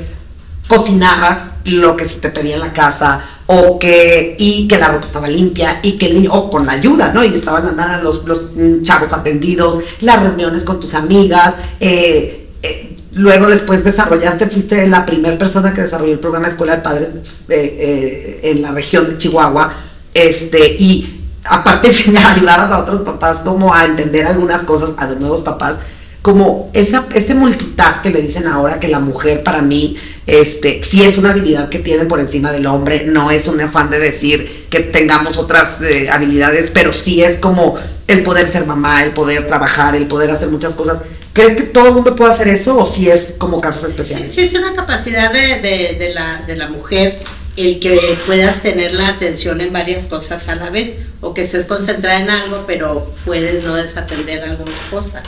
cocinabas 0.66 1.38
lo 1.64 1.96
que 1.96 2.06
se 2.06 2.18
te 2.18 2.30
pedía 2.30 2.54
en 2.54 2.60
la 2.60 2.72
casa, 2.72 3.33
o 3.46 3.78
que, 3.78 4.36
y 4.38 4.66
que 4.68 4.78
la 4.78 4.88
ropa 4.88 5.06
estaba 5.06 5.28
limpia, 5.28 5.80
y 5.82 5.92
que 5.92 6.06
el 6.06 6.14
niño, 6.14 6.32
o 6.32 6.50
con 6.50 6.66
la 6.66 6.72
ayuda, 6.72 7.12
¿no? 7.12 7.22
Y 7.24 7.34
estaban 7.34 7.76
los, 8.02 8.24
los 8.24 8.40
chavos 8.82 9.12
atendidos, 9.12 9.82
las 10.00 10.22
reuniones 10.22 10.64
con 10.64 10.80
tus 10.80 10.94
amigas, 10.94 11.54
eh, 11.80 12.48
eh 12.62 12.90
Luego 13.14 13.46
después 13.46 13.84
desarrollaste, 13.84 14.48
fuiste 14.48 14.88
la 14.88 15.06
primera 15.06 15.38
persona 15.38 15.72
que 15.72 15.82
desarrolló 15.82 16.14
el 16.14 16.18
programa 16.18 16.48
Escuela 16.48 16.76
de 16.76 16.82
Padres 16.82 17.08
eh, 17.48 18.40
en 18.42 18.60
la 18.60 18.72
región 18.72 19.08
de 19.08 19.18
Chihuahua. 19.18 19.72
Este, 20.12 20.76
y 20.80 21.22
aparte 21.44 21.90
de 22.06 22.18
ayudar 22.18 22.72
a 22.72 22.78
otros 22.78 23.02
papás 23.02 23.38
como 23.44 23.72
a 23.72 23.84
entender 23.84 24.26
algunas 24.26 24.64
cosas, 24.64 24.90
a 24.96 25.06
los 25.06 25.20
nuevos 25.20 25.42
papás, 25.42 25.76
como 26.24 26.70
esa, 26.72 27.06
ese 27.14 27.34
multitask 27.34 28.00
que 28.00 28.08
le 28.08 28.22
dicen 28.22 28.46
ahora 28.46 28.80
que 28.80 28.88
la 28.88 28.98
mujer 28.98 29.44
para 29.44 29.60
mí, 29.60 29.98
este, 30.26 30.82
sí 30.82 31.04
es 31.04 31.18
una 31.18 31.32
habilidad 31.32 31.68
que 31.68 31.80
tiene 31.80 32.06
por 32.06 32.18
encima 32.18 32.50
del 32.50 32.64
hombre, 32.64 33.04
no 33.04 33.30
es 33.30 33.46
un 33.46 33.60
afán 33.60 33.90
de 33.90 33.98
decir 33.98 34.66
que 34.70 34.80
tengamos 34.80 35.36
otras 35.36 35.82
eh, 35.82 36.08
habilidades, 36.10 36.70
pero 36.72 36.94
sí 36.94 37.22
es 37.22 37.38
como 37.38 37.74
el 38.06 38.22
poder 38.22 38.50
ser 38.50 38.64
mamá, 38.64 39.04
el 39.04 39.10
poder 39.10 39.46
trabajar, 39.46 39.94
el 39.94 40.06
poder 40.06 40.30
hacer 40.30 40.48
muchas 40.48 40.72
cosas 40.72 40.98
¿Crees 41.34 41.56
que 41.56 41.62
todo 41.64 41.88
el 41.88 41.94
mundo 41.94 42.14
puede 42.14 42.32
hacer 42.32 42.46
eso 42.46 42.78
o 42.78 42.86
si 42.86 43.10
es 43.10 43.34
como 43.36 43.60
casos 43.60 43.90
especiales? 43.90 44.32
Sí, 44.32 44.42
es 44.42 44.54
una 44.54 44.72
capacidad 44.72 45.32
de, 45.32 46.12
la, 46.14 46.68
mujer 46.68 47.18
el 47.56 47.80
que 47.80 48.18
puedas 48.26 48.62
tener 48.62 48.92
la 48.94 49.08
atención 49.08 49.60
en 49.60 49.72
varias 49.72 50.06
cosas 50.06 50.48
a 50.48 50.56
la 50.56 50.70
vez 50.70 50.96
o 51.20 51.32
que 51.34 51.42
estés 51.42 51.66
concentrada 51.66 52.20
en 52.20 52.30
algo 52.30 52.64
pero 52.66 53.12
puedes 53.24 53.62
no 53.62 53.74
desatender 53.74 54.42
alguna 54.42 54.76
cosa. 54.90 55.22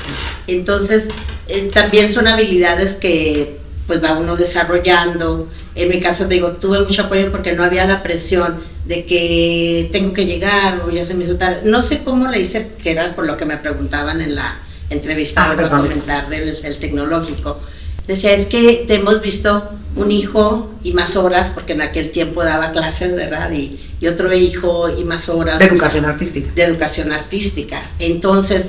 Entonces, 0.46 1.08
eh, 1.48 1.70
también 1.72 2.08
son 2.08 2.26
habilidades 2.26 2.94
que 2.94 3.58
pues 3.86 4.02
va 4.02 4.18
uno 4.18 4.36
desarrollando. 4.36 5.48
En 5.74 5.88
mi 5.88 6.00
caso, 6.00 6.26
te 6.26 6.34
digo, 6.34 6.52
tuve 6.52 6.80
mucho 6.80 7.02
apoyo 7.02 7.30
porque 7.30 7.52
no 7.52 7.62
había 7.62 7.86
la 7.86 8.02
presión 8.02 8.64
de 8.84 9.04
que 9.04 9.88
tengo 9.92 10.12
que 10.12 10.26
llegar 10.26 10.82
o 10.84 10.90
ya 10.90 11.04
se 11.04 11.14
me 11.14 11.24
hizo 11.24 11.36
tarde. 11.36 11.60
No 11.64 11.82
sé 11.82 12.02
cómo 12.02 12.28
le 12.28 12.40
hice, 12.40 12.72
que 12.82 12.90
era 12.90 13.14
por 13.14 13.26
lo 13.26 13.36
que 13.36 13.44
me 13.44 13.56
preguntaban 13.56 14.20
en 14.20 14.34
la 14.34 14.58
entrevistado 14.90 15.52
ah, 15.52 15.56
para 15.56 15.68
comentar 15.68 16.28
del, 16.28 16.58
tecnológico. 16.78 17.60
Decía, 18.06 18.32
es 18.32 18.46
que 18.46 18.84
te 18.86 18.94
hemos 18.94 19.20
visto 19.20 19.70
un 19.96 20.12
hijo 20.12 20.72
y 20.82 20.92
más 20.92 21.16
horas, 21.16 21.50
porque 21.50 21.72
en 21.72 21.80
aquel 21.80 22.10
tiempo 22.10 22.44
daba 22.44 22.70
clases, 22.70 23.16
¿verdad? 23.16 23.50
Y, 23.50 23.80
y 24.00 24.06
otro 24.06 24.32
hijo 24.32 24.88
y 24.96 25.04
más 25.04 25.28
horas. 25.28 25.58
De 25.58 25.64
educación 25.64 26.04
artística. 26.04 26.52
De 26.54 26.62
educación 26.62 27.12
artística. 27.12 27.82
Entonces, 27.98 28.66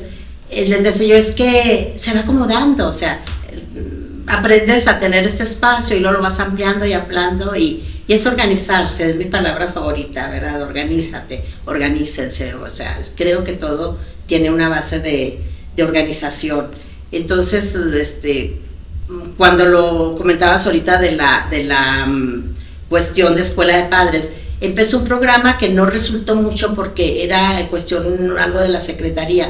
eh, 0.50 0.66
les 0.66 0.84
decía 0.84 1.08
yo, 1.08 1.16
es 1.16 1.32
que 1.32 1.94
se 1.98 2.14
va 2.14 2.22
acomodando, 2.22 2.88
o 2.88 2.94
sea, 2.94 3.22
aprendes 4.26 4.88
a 4.88 5.00
tener 5.00 5.26
este 5.28 5.44
espacio 5.44 5.96
y 5.96 6.00
luego 6.00 6.18
lo 6.18 6.24
vas 6.24 6.40
ampliando 6.40 6.86
y 6.86 6.94
ampliando 6.94 7.56
y, 7.56 7.84
y, 8.08 8.14
es 8.14 8.26
organizarse, 8.26 9.10
es 9.10 9.18
mi 9.18 9.26
palabra 9.26 9.68
favorita, 9.68 10.30
¿verdad? 10.30 10.62
Organízate, 10.62 11.44
organícense, 11.66 12.54
o 12.56 12.70
sea, 12.70 13.00
creo 13.16 13.44
que 13.44 13.54
todo 13.54 13.98
tiene 14.26 14.50
una 14.50 14.70
base 14.70 15.00
de, 15.00 15.42
de 15.76 15.84
organización. 15.84 16.68
Entonces, 17.12 17.76
este, 17.76 18.58
cuando 19.38 19.66
lo 19.66 20.16
comentabas 20.16 20.66
ahorita 20.66 20.98
de 20.98 21.14
la, 21.14 21.48
de 21.50 21.64
la 21.64 22.06
um, 22.08 22.44
cuestión 22.90 23.36
de 23.36 23.42
escuela 23.42 23.78
de 23.78 23.90
padres, 23.90 24.30
empezó 24.60 25.00
un 25.00 25.06
programa 25.06 25.58
que 25.58 25.70
no 25.70 25.86
resultó 25.86 26.36
mucho 26.36 26.76
porque 26.76 27.24
era 27.24 27.68
cuestión 27.70 28.38
algo 28.38 28.60
de 28.60 28.70
la 28.70 28.80
secretaría, 28.80 29.50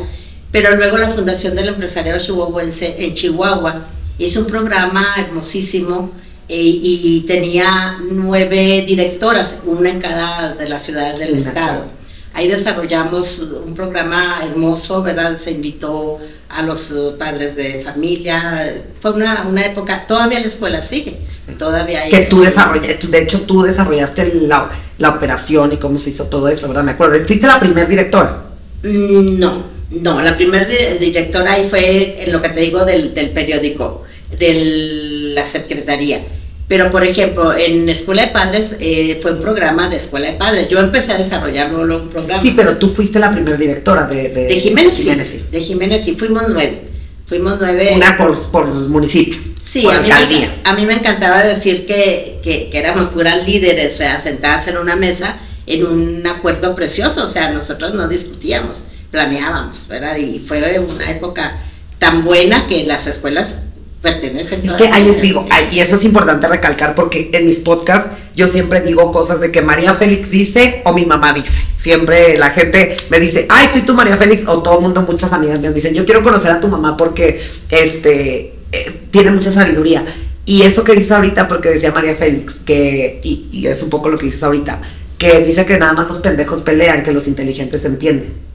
pero 0.51 0.75
luego 0.75 0.97
la 0.97 1.09
Fundación 1.09 1.55
del 1.55 1.69
Empresariado 1.69 2.19
Chihuahuense 2.19 2.95
en 2.99 3.13
Chihuahua 3.13 3.81
hizo 4.19 4.41
un 4.41 4.47
programa 4.47 5.15
hermosísimo 5.17 6.11
eh, 6.49 6.61
y 6.61 7.21
tenía 7.27 7.97
nueve 8.09 8.83
directoras, 8.87 9.57
una 9.65 9.89
en 9.89 9.99
cada 9.99 10.55
de 10.55 10.69
las 10.69 10.83
ciudades 10.83 11.19
del 11.19 11.35
estado. 11.35 11.96
Ahí 12.37 12.47
desarrollamos 12.47 13.39
un 13.39 13.73
programa 13.73 14.41
hermoso, 14.43 15.01
¿verdad? 15.01 15.39
Se 15.39 15.49
invitó 15.49 16.19
a 16.47 16.61
los 16.61 16.93
padres 17.17 17.55
de 17.55 17.81
familia. 17.83 18.83
Fue 19.01 19.09
una, 19.13 19.47
una 19.47 19.65
época, 19.65 20.01
todavía 20.07 20.39
la 20.39 20.45
escuela 20.45 20.83
sigue, 20.83 21.17
todavía 21.57 22.03
hay... 22.03 22.11
Que 22.11 22.21
tú 22.27 22.41
desarrollaste, 22.41 23.07
de 23.07 23.23
hecho 23.23 23.41
tú 23.41 23.63
desarrollaste 23.63 24.41
la, 24.43 24.69
la, 24.99 25.09
operación 25.09 25.73
y 25.73 25.77
cómo 25.77 25.97
se 25.97 26.11
hizo 26.11 26.25
todo 26.25 26.47
eso, 26.47 26.67
¿verdad? 26.67 26.83
Me 26.83 26.91
acuerdo, 26.91 27.15
¿fuiste 27.25 27.47
la 27.47 27.59
primera 27.59 27.87
directora? 27.87 28.43
Mm, 28.83 29.39
no, 29.39 29.63
no, 29.89 30.21
la 30.21 30.37
primera 30.37 30.67
directora 30.99 31.53
ahí 31.53 31.67
fue 31.67 32.23
en 32.23 32.31
lo 32.31 32.39
que 32.39 32.49
te 32.49 32.59
digo 32.59 32.85
del, 32.85 33.15
del 33.15 33.31
periódico, 33.31 34.03
de 34.37 35.33
la 35.33 35.43
secretaría 35.43 36.21
pero, 36.67 36.91
por 36.91 37.03
ejemplo, 37.03 37.55
en 37.55 37.87
Escuela 37.87 38.23
de 38.23 38.27
Padres 38.29 38.75
eh, 38.79 39.19
fue 39.21 39.31
un 39.31 39.41
programa 39.41 39.89
de 39.89 39.95
Escuela 39.95 40.31
de 40.31 40.33
Padres. 40.33 40.67
Yo 40.67 40.79
empecé 40.79 41.13
a 41.13 41.17
desarrollarlo 41.17 42.01
un 42.03 42.09
programa. 42.09 42.41
Sí, 42.41 42.53
pero 42.55 42.77
tú 42.77 42.89
fuiste 42.89 43.19
la 43.19 43.31
primera 43.31 43.55
directora 43.55 44.05
de, 44.05 44.29
de, 44.29 44.45
de 44.47 44.59
Jiménez. 44.59 44.97
sí. 44.97 45.45
De 45.49 45.61
Jiménez, 45.61 46.03
sí. 46.03 46.15
Fuimos 46.15 46.43
nueve. 46.49 46.83
Fuimos 47.25 47.57
nueve. 47.61 47.93
Una 47.95 48.17
por, 48.17 48.51
por 48.51 48.67
municipio. 48.67 49.37
Sí, 49.63 49.85
a 49.85 49.99
mí, 49.99 50.07
me, 50.07 50.49
a 50.63 50.73
mí, 50.73 50.85
me, 50.85 50.93
encantaba 50.93 51.43
decir 51.43 51.85
que, 51.85 52.39
que, 52.43 52.69
que, 52.69 52.79
éramos 52.79 53.07
puras 53.07 53.45
líderes, 53.45 53.95
o 53.95 53.97
sea, 53.97 54.19
sentadas 54.19 54.67
en 54.67 54.77
una 54.77 54.95
mesa 54.95 55.37
en 55.67 55.85
un 55.85 56.25
acuerdo 56.25 56.73
precioso. 56.75 57.25
O 57.25 57.29
sea, 57.29 57.51
nosotros 57.51 57.93
no 57.93 58.07
discutíamos, 58.07 58.85
planeábamos, 59.11 59.87
¿verdad? 59.87 60.17
Y 60.17 60.39
fue 60.39 60.79
una 60.79 61.11
época 61.11 61.59
tan 61.99 62.23
buena 62.23 62.67
que 62.67 62.85
las 62.85 63.07
escuelas 63.07 63.63
pertenecen. 64.01 64.67
Es 64.67 64.73
que 64.73 64.87
hay, 64.87 65.19
digo, 65.21 65.45
y 65.71 65.79
eso 65.79 65.95
es 65.95 66.03
importante 66.03 66.47
recalcar 66.47 66.95
porque 66.95 67.29
en 67.33 67.45
mis 67.45 67.57
podcasts 67.57 68.09
yo 68.35 68.47
siempre 68.47 68.81
digo 68.81 69.11
cosas 69.11 69.39
de 69.39 69.51
que 69.51 69.61
María 69.61 69.95
Félix 69.95 70.29
dice 70.29 70.81
o 70.85 70.93
mi 70.93 71.05
mamá 71.05 71.33
dice. 71.33 71.51
Siempre 71.77 72.37
la 72.37 72.51
gente 72.51 72.97
me 73.09 73.19
dice, 73.19 73.47
ay, 73.49 73.69
tú 73.73 73.79
y 73.79 73.81
tú 73.81 73.93
María 73.93 74.17
Félix, 74.17 74.47
o 74.47 74.61
todo 74.61 74.75
el 74.75 74.81
mundo, 74.81 75.01
muchas 75.01 75.33
amigas 75.33 75.59
me 75.59 75.71
dicen, 75.71 75.93
yo 75.93 76.05
quiero 76.05 76.23
conocer 76.23 76.51
a 76.51 76.61
tu 76.61 76.67
mamá 76.67 76.97
porque 76.97 77.49
este 77.69 78.53
eh, 78.71 78.91
tiene 79.11 79.31
mucha 79.31 79.51
sabiduría. 79.51 80.05
Y 80.45 80.61
eso 80.61 80.83
que 80.83 80.93
dice 80.93 81.13
ahorita, 81.13 81.47
porque 81.47 81.69
decía 81.69 81.91
María 81.91 82.15
Félix, 82.15 82.53
que, 82.65 83.19
y, 83.23 83.49
y 83.51 83.67
es 83.67 83.81
un 83.81 83.89
poco 83.89 84.09
lo 84.09 84.17
que 84.17 84.27
dices 84.27 84.43
ahorita, 84.43 84.81
que 85.17 85.39
dice 85.39 85.65
que 85.65 85.77
nada 85.77 85.93
más 85.93 86.07
los 86.07 86.19
pendejos 86.19 86.61
pelean, 86.61 87.03
que 87.03 87.11
los 87.11 87.27
inteligentes 87.27 87.83
entienden. 87.83 88.46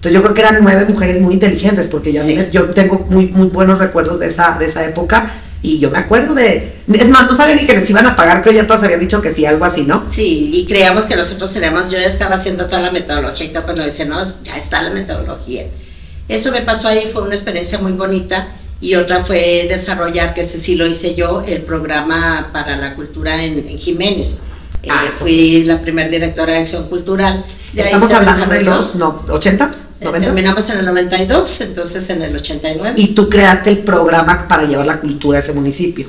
Entonces 0.00 0.14
yo 0.14 0.22
creo 0.22 0.34
que 0.34 0.40
eran 0.40 0.58
nueve 0.62 0.86
mujeres 0.88 1.20
muy 1.20 1.34
inteligentes, 1.34 1.86
porque 1.86 2.10
yo, 2.10 2.22
yo 2.50 2.70
tengo 2.70 3.06
muy, 3.10 3.26
muy 3.26 3.48
buenos 3.48 3.78
recuerdos 3.78 4.18
de 4.18 4.28
esa, 4.28 4.56
de 4.58 4.64
esa 4.64 4.82
época. 4.82 5.30
Y 5.60 5.78
yo 5.78 5.90
me 5.90 5.98
acuerdo 5.98 6.34
de. 6.34 6.72
Es 6.90 7.10
más, 7.10 7.28
no 7.28 7.34
sabía 7.34 7.54
ni 7.54 7.66
que 7.66 7.76
les 7.76 7.90
iban 7.90 8.06
a 8.06 8.16
pagar, 8.16 8.40
pero 8.42 8.56
ya 8.56 8.66
todos 8.66 8.82
habían 8.82 9.00
dicho 9.00 9.20
que 9.20 9.34
sí, 9.34 9.44
algo 9.44 9.66
así, 9.66 9.82
¿no? 9.82 10.06
Sí, 10.10 10.48
y 10.54 10.64
creíamos 10.64 11.04
que 11.04 11.16
nosotros 11.16 11.52
tenemos. 11.52 11.90
Yo 11.90 11.98
ya 11.98 12.06
estaba 12.06 12.36
haciendo 12.36 12.64
toda 12.64 12.80
la 12.80 12.90
metodología 12.90 13.44
y 13.44 13.50
todo 13.50 13.64
cuando 13.64 13.84
dicen, 13.84 14.08
no, 14.08 14.24
ya 14.42 14.56
está 14.56 14.80
la 14.80 14.88
metodología. 14.88 15.66
Eso 16.28 16.50
me 16.50 16.62
pasó 16.62 16.88
ahí, 16.88 17.10
fue 17.12 17.20
una 17.20 17.34
experiencia 17.34 17.78
muy 17.78 17.92
bonita. 17.92 18.48
Y 18.80 18.94
otra 18.94 19.22
fue 19.22 19.66
desarrollar, 19.68 20.32
que 20.32 20.40
ese 20.40 20.58
sí 20.58 20.76
lo 20.76 20.86
hice 20.86 21.14
yo, 21.14 21.42
el 21.46 21.60
programa 21.60 22.48
para 22.54 22.78
la 22.78 22.94
cultura 22.94 23.44
en, 23.44 23.78
Jiménez. 23.78 24.38
Eh, 24.82 24.88
ah, 24.90 25.04
fui 25.18 25.62
la 25.64 25.82
primera 25.82 26.08
directora 26.08 26.54
de 26.54 26.60
acción 26.60 26.88
cultural. 26.88 27.44
Estamos 27.76 28.10
hablando 28.10 28.46
de 28.46 28.62
los 28.62 28.94
no, 28.94 29.26
80? 29.28 29.70
Terminamos 30.00 30.70
en 30.70 30.78
el 30.78 30.86
92, 30.86 31.60
entonces 31.60 32.08
en 32.08 32.22
el 32.22 32.34
89. 32.34 32.94
¿Y 32.96 33.08
tú 33.08 33.28
creaste 33.28 33.70
el 33.70 33.78
programa 33.78 34.48
para 34.48 34.64
llevar 34.64 34.86
la 34.86 34.98
cultura 34.98 35.38
a 35.38 35.42
ese 35.42 35.52
municipio? 35.52 36.08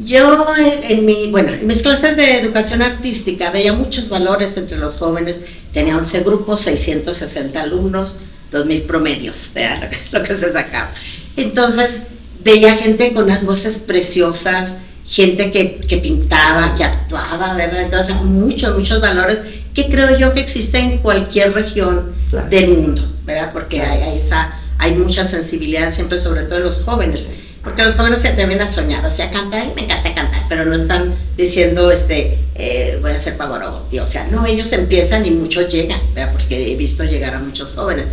Yo 0.00 0.46
en, 0.56 1.04
mi, 1.04 1.30
bueno, 1.30 1.52
en 1.52 1.66
mis 1.66 1.82
clases 1.82 2.16
de 2.16 2.40
educación 2.40 2.82
artística 2.82 3.50
veía 3.50 3.72
muchos 3.72 4.08
valores 4.08 4.56
entre 4.56 4.76
los 4.78 4.96
jóvenes. 4.96 5.40
Tenía 5.72 5.96
11 5.96 6.20
grupos, 6.20 6.60
660 6.62 7.60
alumnos, 7.60 8.16
2.000 8.52 8.86
promedios, 8.86 9.52
era 9.54 9.88
lo 10.10 10.22
que 10.22 10.36
se 10.36 10.52
sacaba. 10.52 10.90
Entonces 11.36 12.02
veía 12.42 12.76
gente 12.76 13.12
con 13.12 13.24
unas 13.24 13.44
voces 13.44 13.78
preciosas, 13.78 14.74
gente 15.06 15.52
que, 15.52 15.78
que 15.78 15.98
pintaba, 15.98 16.74
que 16.74 16.84
actuaba, 16.84 17.54
¿verdad? 17.54 17.82
Entonces 17.82 18.16
muchos, 18.16 18.76
muchos 18.76 19.00
valores 19.00 19.40
que 19.74 19.88
creo 19.88 20.16
yo 20.18 20.34
que 20.34 20.40
existe 20.40 20.78
en 20.78 20.98
cualquier 20.98 21.54
región 21.54 22.17
del 22.50 22.68
mundo, 22.68 23.02
¿verdad? 23.24 23.50
Porque 23.52 23.80
hay, 23.80 24.18
esa, 24.18 24.60
hay 24.78 24.94
mucha 24.94 25.24
sensibilidad 25.24 25.92
siempre, 25.92 26.18
sobre 26.18 26.42
todo 26.42 26.58
en 26.58 26.64
los 26.64 26.82
jóvenes, 26.82 27.28
porque 27.62 27.82
los 27.82 27.96
jóvenes 27.96 28.20
se 28.20 28.28
atreven 28.28 28.60
a 28.60 28.68
soñar, 28.68 29.04
o 29.04 29.10
sea, 29.10 29.30
cantar, 29.30 29.74
me 29.74 29.84
encanta 29.84 30.14
cantar, 30.14 30.42
pero 30.48 30.64
no 30.64 30.74
están 30.74 31.14
diciendo, 31.36 31.90
este, 31.90 32.38
eh, 32.54 32.98
voy 33.00 33.12
a 33.12 33.18
ser 33.18 33.36
Pavarotti, 33.36 33.98
o 33.98 34.06
sea, 34.06 34.26
no, 34.30 34.46
ellos 34.46 34.72
empiezan 34.72 35.26
y 35.26 35.30
muchos 35.30 35.72
llegan, 35.72 36.00
¿verdad? 36.14 36.32
Porque 36.32 36.72
he 36.72 36.76
visto 36.76 37.04
llegar 37.04 37.34
a 37.34 37.40
muchos 37.40 37.74
jóvenes. 37.74 38.06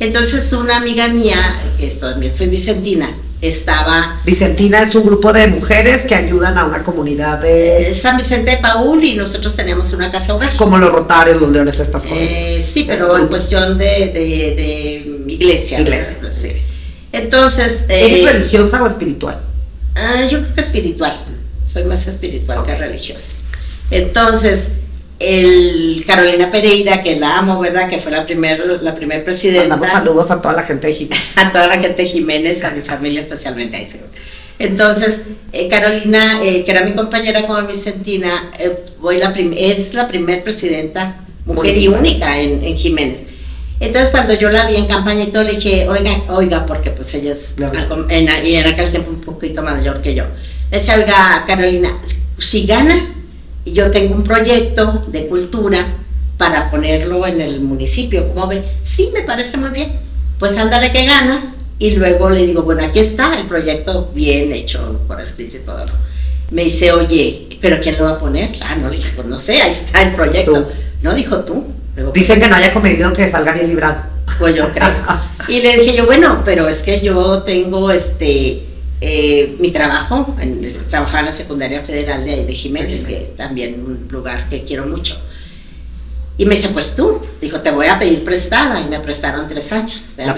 Entonces, 0.00 0.52
una 0.52 0.76
amiga 0.76 1.08
mía, 1.08 1.60
que 1.78 1.88
también 1.90 2.34
soy 2.34 2.48
vicentina, 2.48 3.10
estaba... 3.42 4.20
Vicentina 4.24 4.82
es 4.82 4.94
un 4.94 5.04
grupo 5.04 5.32
de 5.32 5.48
mujeres 5.48 6.02
que 6.02 6.14
ayudan 6.14 6.56
a 6.56 6.64
una 6.64 6.84
comunidad 6.84 7.40
de... 7.40 7.92
San 7.92 8.16
Vicente 8.16 8.52
de 8.52 8.56
Paul 8.58 9.02
y 9.02 9.16
nosotros 9.16 9.54
tenemos 9.56 9.92
una 9.92 10.10
casa 10.10 10.34
hogar. 10.34 10.56
Como 10.56 10.78
los 10.78 10.92
rotarios, 10.92 11.40
los 11.40 11.50
leones, 11.50 11.78
estas 11.78 12.02
cosas. 12.02 12.18
Eh, 12.18 12.64
sí, 12.64 12.84
pero 12.86 13.18
en 13.18 13.26
cuestión 13.26 13.76
de, 13.76 13.84
de, 13.84 14.54
de 15.26 15.32
iglesia. 15.32 15.80
iglesia. 15.80 16.30
Sí. 16.30 16.52
Entonces... 17.10 17.84
Eh, 17.88 18.22
¿Es 18.22 18.32
religiosa 18.32 18.82
o 18.82 18.86
espiritual? 18.86 19.40
Ah, 19.96 20.22
yo 20.30 20.38
creo 20.40 20.54
que 20.54 20.60
espiritual. 20.60 21.12
Soy 21.66 21.84
más 21.84 22.06
espiritual 22.06 22.64
que 22.64 22.76
religiosa. 22.76 23.34
Entonces, 23.90 24.68
el 25.22 26.04
Carolina 26.06 26.50
Pereira, 26.50 27.02
que 27.02 27.16
la 27.16 27.38
amo, 27.38 27.60
¿verdad? 27.60 27.88
Que 27.88 27.98
fue 27.98 28.10
la 28.10 28.26
primer, 28.26 28.60
la 28.82 28.94
primer 28.94 29.22
presidenta. 29.24 29.68
Mandamos 29.76 29.90
saludos 29.90 30.30
a 30.30 30.40
toda 30.40 30.54
la 30.54 30.64
gente 30.64 30.88
de 30.88 30.94
Jiménez. 30.94 31.24
A 31.36 31.52
toda 31.52 31.66
la 31.68 31.78
gente 31.78 32.02
de 32.02 32.08
Jiménez, 32.08 32.64
a 32.64 32.70
mi 32.70 32.82
familia 32.82 33.20
especialmente. 33.20 33.76
Ahí 33.76 33.88
Entonces, 34.58 35.20
eh, 35.52 35.68
Carolina, 35.68 36.42
eh, 36.42 36.64
que 36.64 36.70
era 36.70 36.84
mi 36.84 36.92
compañera 36.92 37.46
como 37.46 37.62
Vicentina, 37.66 38.50
eh, 38.58 38.76
voy 39.00 39.18
la 39.18 39.32
es 39.56 39.94
la 39.94 40.08
primer 40.08 40.42
presidenta, 40.42 41.16
mujer 41.44 41.76
y 41.78 41.88
única 41.88 42.38
en, 42.38 42.64
en, 42.64 42.76
Jiménez. 42.76 43.24
Entonces, 43.80 44.10
cuando 44.10 44.34
yo 44.34 44.50
la 44.50 44.66
vi 44.66 44.76
en 44.76 44.86
campaña 44.86 45.24
y 45.24 45.32
todo, 45.32 45.42
le 45.44 45.54
dije, 45.54 45.88
oiga, 45.88 46.22
oiga, 46.28 46.66
porque 46.66 46.90
pues 46.90 47.12
ella 47.14 47.32
es, 47.32 47.56
en, 48.08 48.46
y 48.46 48.56
en 48.56 48.66
aquel 48.66 48.90
tiempo 48.90 49.10
un 49.10 49.20
poquito 49.20 49.62
mayor 49.62 50.00
que 50.02 50.14
yo. 50.14 50.24
Le 50.70 50.78
decía, 50.78 50.96
oiga, 50.96 51.44
Carolina, 51.46 51.98
si 52.38 52.66
gana, 52.66 53.21
yo 53.64 53.90
tengo 53.90 54.14
un 54.14 54.24
proyecto 54.24 55.04
de 55.08 55.26
cultura 55.26 55.98
para 56.36 56.70
ponerlo 56.70 57.26
en 57.26 57.40
el 57.40 57.60
municipio, 57.60 58.28
¿cómo 58.28 58.48
ve? 58.48 58.64
Sí, 58.82 59.10
me 59.12 59.22
parece 59.22 59.56
muy 59.56 59.70
bien. 59.70 59.92
Pues 60.38 60.56
ándale 60.56 60.90
que 60.90 61.04
gana. 61.04 61.54
Y 61.78 61.96
luego 61.96 62.30
le 62.30 62.46
digo, 62.46 62.62
bueno, 62.62 62.84
aquí 62.84 63.00
está 63.00 63.38
el 63.38 63.46
proyecto 63.46 64.10
bien 64.14 64.52
hecho 64.52 65.00
por 65.06 65.20
escrito 65.20 65.56
y 65.56 65.60
todo. 65.60 65.86
Me 66.50 66.64
dice, 66.64 66.92
oye, 66.92 67.58
¿pero 67.60 67.80
quién 67.80 67.96
lo 67.98 68.04
va 68.04 68.10
a 68.12 68.18
poner? 68.18 68.50
Ah, 68.60 68.76
no, 68.76 68.90
dije, 68.90 69.10
pues 69.14 69.26
no 69.26 69.38
sé, 69.38 69.62
ahí 69.62 69.70
está 69.70 70.02
el 70.02 70.14
proyecto. 70.14 70.68
No, 71.02 71.14
dijo 71.14 71.38
tú. 71.40 71.66
Dicen 72.14 72.40
que 72.40 72.48
no 72.48 72.56
haya 72.56 72.72
comedido 72.72 73.12
que 73.12 73.30
salga 73.30 73.52
bien 73.52 73.68
librado. 73.68 74.02
Pues 74.38 74.54
yo 74.54 74.68
creo. 74.72 74.88
y 75.48 75.60
le 75.60 75.76
dije 75.76 75.96
yo, 75.96 76.06
bueno, 76.06 76.42
pero 76.44 76.68
es 76.68 76.82
que 76.82 77.00
yo 77.00 77.42
tengo 77.42 77.90
este 77.90 78.62
eh, 79.04 79.56
mi 79.58 79.72
trabajo, 79.72 80.36
en, 80.40 80.64
trabajaba 80.88 81.18
en 81.18 81.26
la 81.26 81.32
secundaria 81.32 81.82
federal 81.82 82.24
de, 82.24 82.46
de 82.46 82.52
Jiménez, 82.52 83.04
que 83.04 83.34
también 83.36 83.82
un 83.84 84.06
lugar 84.08 84.48
que 84.48 84.62
quiero 84.62 84.86
mucho. 84.86 85.20
Y 86.38 86.46
me 86.46 86.54
dice, 86.54 86.68
pues 86.68 86.94
tú, 86.94 87.20
dijo, 87.40 87.60
te 87.60 87.72
voy 87.72 87.88
a 87.88 87.98
pedir 87.98 88.22
prestada, 88.22 88.80
y 88.80 88.88
me 88.88 89.00
prestaron 89.00 89.48
tres 89.48 89.72
años. 89.72 90.12
La 90.16 90.36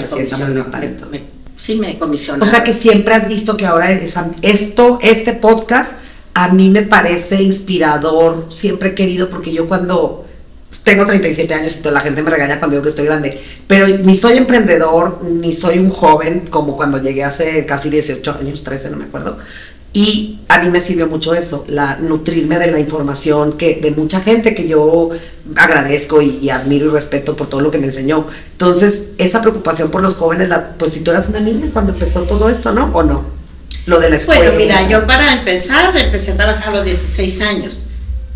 sí, 1.59 1.76
me 1.76 1.99
comisionó. 1.99 2.42
O 2.42 2.49
sea 2.49 2.64
que 2.64 2.73
siempre 2.73 3.12
has 3.12 3.28
visto 3.28 3.54
que 3.54 3.66
ahora 3.66 3.92
esto, 4.40 4.99
este 5.02 5.35
podcast, 5.35 5.90
a 6.33 6.49
mí 6.49 6.71
me 6.71 6.83
parece 6.83 7.42
inspirador, 7.42 8.49
siempre 8.50 8.90
he 8.90 8.94
querido, 8.94 9.28
porque 9.28 9.52
yo 9.52 9.68
cuando 9.68 10.25
tengo 10.83 11.07
37 11.07 11.54
años 11.54 11.76
y 11.76 11.78
toda 11.78 11.93
la 11.93 12.00
gente 12.00 12.23
me 12.23 12.31
regaña 12.31 12.59
cuando 12.59 12.75
digo 12.75 12.83
que 12.83 12.90
estoy 12.90 13.07
grande, 13.07 13.40
pero 13.66 13.87
ni 13.88 14.16
soy 14.16 14.37
emprendedor, 14.37 15.23
ni 15.23 15.52
soy 15.52 15.78
un 15.78 15.90
joven 15.90 16.49
como 16.50 16.76
cuando 16.76 17.00
llegué 17.00 17.25
hace 17.25 17.64
casi 17.66 17.90
18 17.90 18.37
años, 18.40 18.64
13, 18.64 18.90
no 18.90 18.97
me 18.97 19.04
acuerdo. 19.04 19.38
Y 19.97 20.40
a 20.49 20.61
mí 20.61 20.71
me 20.71 20.81
sirvió 20.81 21.07
mucho 21.07 21.35
eso, 21.35 21.64
la 21.69 21.97
nutrirme 21.97 22.59
de 22.59 22.73
la 22.73 22.81
información 22.81 23.57
que 23.57 23.76
de 23.76 23.93
mucha 23.93 24.21
gente 24.21 24.52
que 24.52 24.66
yo 24.66 25.11
agradezco 25.54 26.21
y, 26.21 26.50
admiro 26.50 26.87
y 26.87 26.88
respeto 26.88 27.37
por 27.37 27.49
todo 27.49 27.61
lo 27.61 27.71
que 27.71 27.78
me 27.78 27.87
enseñó. 27.87 28.26
Entonces, 28.52 29.02
esa 29.19 29.40
preocupación 29.40 29.93
por 29.93 30.02
los 30.02 30.14
jóvenes, 30.14 30.49
la, 30.49 30.71
pues 30.71 30.95
si 30.95 31.00
tú 31.00 31.12
eras 31.12 31.28
una 31.28 31.38
niña 31.38 31.69
cuando 31.73 31.93
empezó 31.93 32.23
todo 32.23 32.49
esto, 32.49 32.73
¿no? 32.73 32.90
¿O 32.93 33.04
no? 33.04 33.25
Lo 33.87 34.00
de 34.00 34.11
la 34.11 34.16
escuela. 34.16 34.40
Bueno, 34.40 34.59
mira, 34.59 34.88
yo 34.88 35.07
para 35.07 35.33
empezar 35.33 35.97
empecé 35.97 36.33
a 36.33 36.37
trabajar 36.37 36.71
a 36.71 36.76
los 36.78 36.85
16 36.85 37.40
años. 37.43 37.87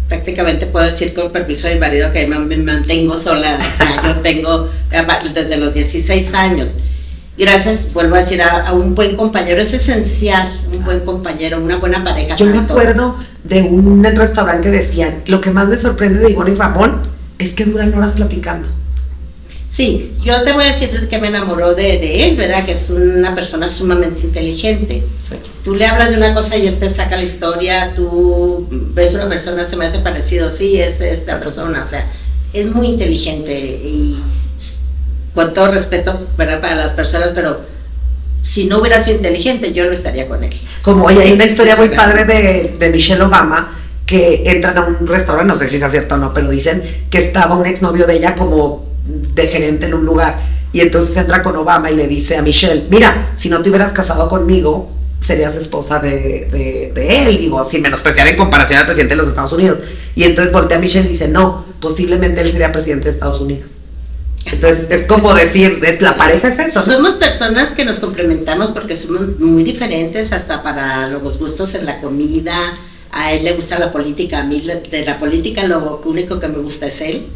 Prácticamente 0.09 0.67
puedo 0.67 0.87
decir 0.87 1.15
con 1.15 1.31
permiso 1.31 1.69
de 1.69 1.75
mi 1.75 1.81
marido 1.81 2.11
que 2.13 2.27
me, 2.27 2.39
mantengo 2.39 3.17
sola. 3.17 3.59
O 3.59 3.77
sea, 3.77 4.03
yo 4.03 4.21
tengo 4.21 4.71
desde 5.35 5.57
los 5.57 5.75
16 5.75 6.35
años 6.35 6.75
gracias, 7.39 7.93
vuelvo 7.95 8.17
a 8.17 8.19
decir, 8.19 8.43
a, 8.43 8.73
un 8.73 8.95
buen 8.95 9.17
compañero. 9.17 9.63
Es 9.63 9.73
esencial 9.73 10.49
un 10.73 10.85
buen 10.85 11.01
compañero, 11.01 11.59
una 11.63 11.77
buena 11.77 12.03
pareja. 12.03 12.37
Yo 12.37 12.47
me 12.47 12.59
acuerdo 12.59 13.17
de 13.45 13.63
un 13.63 14.05
restaurante 14.05 14.71
que 14.71 14.79
decían, 14.79 15.23
lo 15.27 15.41
que 15.41 15.51
más 15.51 15.69
me 15.69 15.77
sorprende 15.77 16.19
de 16.19 16.31
Ivonne 16.33 16.51
y 16.51 16.55
Ramón 16.55 17.03
es 17.39 17.53
que 17.53 17.65
duran 17.65 17.95
horas 17.95 18.13
platicando. 18.13 18.69
Sí, 19.79 20.13
yo 20.25 20.43
te 20.43 20.53
voy 20.55 20.65
a 20.65 20.73
decir 20.73 21.07
que 21.09 21.19
me 21.19 21.29
enamoró 21.29 21.73
de, 21.73 22.25
él, 22.25 22.37
¿verdad? 22.37 22.67
Que 22.67 22.73
es 22.73 22.91
una 22.91 23.33
persona 23.37 23.69
sumamente 23.69 24.23
inteligente. 24.23 25.05
Tú 25.63 25.77
le 25.77 25.87
hablas 25.87 26.11
de 26.11 26.17
una 26.17 26.35
cosa 26.35 26.57
y 26.57 26.67
él 26.67 26.81
te 26.81 26.91
saca 26.91 27.17
la 27.17 27.23
historia, 27.23 27.93
tú 27.95 28.67
ves 28.69 29.15
una 29.15 29.29
persona, 29.29 29.65
se 29.65 29.77
me 29.77 29.87
hace 29.87 30.01
parecido, 30.01 30.51
sí, 30.51 30.81
es 30.81 31.01
esta 31.01 31.39
persona, 31.39 31.85
o 31.85 31.89
sea, 31.89 32.11
es 32.53 32.67
muy 32.67 32.89
inteligente 32.89 33.57
y 33.57 34.21
con 35.33 35.55
todo 35.55 35.69
respeto 35.69 36.27
¿verdad? 36.37 36.61
para 36.61 36.75
las 36.75 36.91
personas, 36.91 37.31
pero 37.33 37.61
si 38.43 38.65
no 38.65 38.81
hubiera 38.81 39.01
sido 39.05 39.19
inteligente, 39.19 39.73
yo 39.73 39.85
no 39.85 39.93
estaría 39.93 40.27
con 40.27 40.43
él. 40.43 40.55
Como, 40.83 41.05
oye, 41.05 41.23
hay 41.23 41.31
una 41.35 41.45
historia 41.45 41.77
muy 41.77 41.91
padre 41.91 42.25
de, 42.25 42.75
de 42.81 42.91
Michelle 42.91 43.23
Obama 43.23 43.79
que 44.05 44.43
entran 44.45 44.77
a 44.77 44.87
un 44.87 45.07
restaurante, 45.07 45.55
no 45.55 45.61
sé 45.61 45.69
si 45.69 45.77
es 45.77 45.93
cierto 45.93 46.17
o 46.17 46.19
no, 46.19 46.35
pero 46.35 46.51
dicen 46.51 47.07
que 47.11 47.19
estaba 47.19 47.55
un 47.55 47.67
exnovio 47.67 48.09
de 48.09 48.17
ella 48.17 48.35
como 48.35 48.88
de 49.35 49.47
gerente 49.47 49.87
en 49.87 49.95
un 49.95 50.05
lugar. 50.05 50.37
Y 50.73 50.81
entonces 50.81 51.17
entra 51.17 51.43
con 51.43 51.57
Obama 51.57 51.91
y 51.91 51.97
le 51.97 52.07
dice 52.07 52.37
a 52.37 52.43
Michelle, 52.43 52.85
mira, 52.91 53.33
si 53.37 53.49
no 53.49 53.63
te 53.63 53.71
hubieras 53.71 53.93
casado 53.93 54.29
conmigo, 54.29 54.91
serías 55.21 55.55
esposa 55.57 55.99
de, 55.99 56.93
de, 56.95 57.19
él, 57.19 57.39
digo, 57.39 57.65
sin 57.65 57.83
menospreciar 57.83 58.29
en 58.29 58.37
comparación 58.37 58.81
al 58.81 58.87
presidente 58.87 59.15
de 59.15 59.23
los 59.23 59.29
Estados 59.31 59.53
Unidos. 59.53 59.79
Y 60.15 60.25
entonces 60.25 60.53
voltea 60.53 60.79
a 60.79 60.81
Michelle 60.81 61.09
y 61.09 61.13
dice, 61.13 61.29
no, 61.29 61.65
posiblemente 61.81 62.41
él 62.41 62.51
sería 62.53 62.73
presidente 62.73 63.07
de 63.07 63.11
Estados 63.13 63.41
Unidos. 63.41 63.67
Entonces 64.47 64.87
es 64.91 65.07
como 65.07 65.35
decir, 65.35 65.81
es 65.83 66.01
la 66.01 66.17
pareja 66.17 66.49
es 66.49 66.59
eso. 66.69 66.83
Somos 66.83 67.15
personas 67.15 67.71
que 67.71 67.85
nos 67.85 67.99
complementamos 67.99 68.71
porque 68.71 68.97
somos 68.97 69.39
muy 69.39 69.65
diferentes 69.65 70.33
hasta 70.33 70.63
para 70.63 71.09
los 71.09 71.39
gustos 71.39 71.75
en 71.75 71.87
la 71.87 72.01
comida. 72.01 72.75
A 73.11 73.33
él 73.33 73.45
le 73.45 73.55
gusta 73.55 73.79
la 73.79 73.93
política, 73.93 74.41
a 74.41 74.45
mí 74.45 74.61
de 74.61 75.05
la 75.05 75.19
política 75.19 75.65
lo 75.65 76.01
único 76.05 76.39
que 76.41 76.49
me 76.49 76.59
gusta 76.59 76.87
es 76.87 77.01
él. 77.01 77.27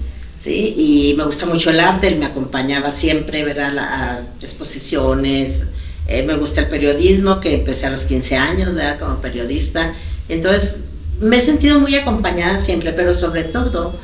¿Sí? 0.43 0.75
Y 0.77 1.15
me 1.17 1.25
gusta 1.25 1.47
mucho 1.47 1.71
el 1.71 1.81
arte, 1.81 2.09
él 2.09 2.19
me 2.19 2.27
acompañaba 2.27 2.93
siempre 2.93 3.45
¿verdad? 3.45 3.77
a 3.79 4.21
exposiciones. 4.41 5.63
Eh, 6.09 6.23
me 6.25 6.37
gusta 6.37 6.63
el 6.63 6.69
periodismo, 6.69 7.41
que 7.41 7.55
empecé 7.55 7.87
a 7.87 7.91
los 7.91 8.05
15 8.05 8.37
años 8.37 8.75
¿verdad? 8.75 8.99
como 8.99 9.17
periodista. 9.21 9.95
Entonces 10.29 10.81
me 11.21 11.37
he 11.37 11.41
sentido 11.41 11.79
muy 11.79 11.95
acompañada 11.95 12.61
siempre, 12.61 12.93
pero 12.93 13.15
sobre 13.15 13.45
todo 13.45 13.95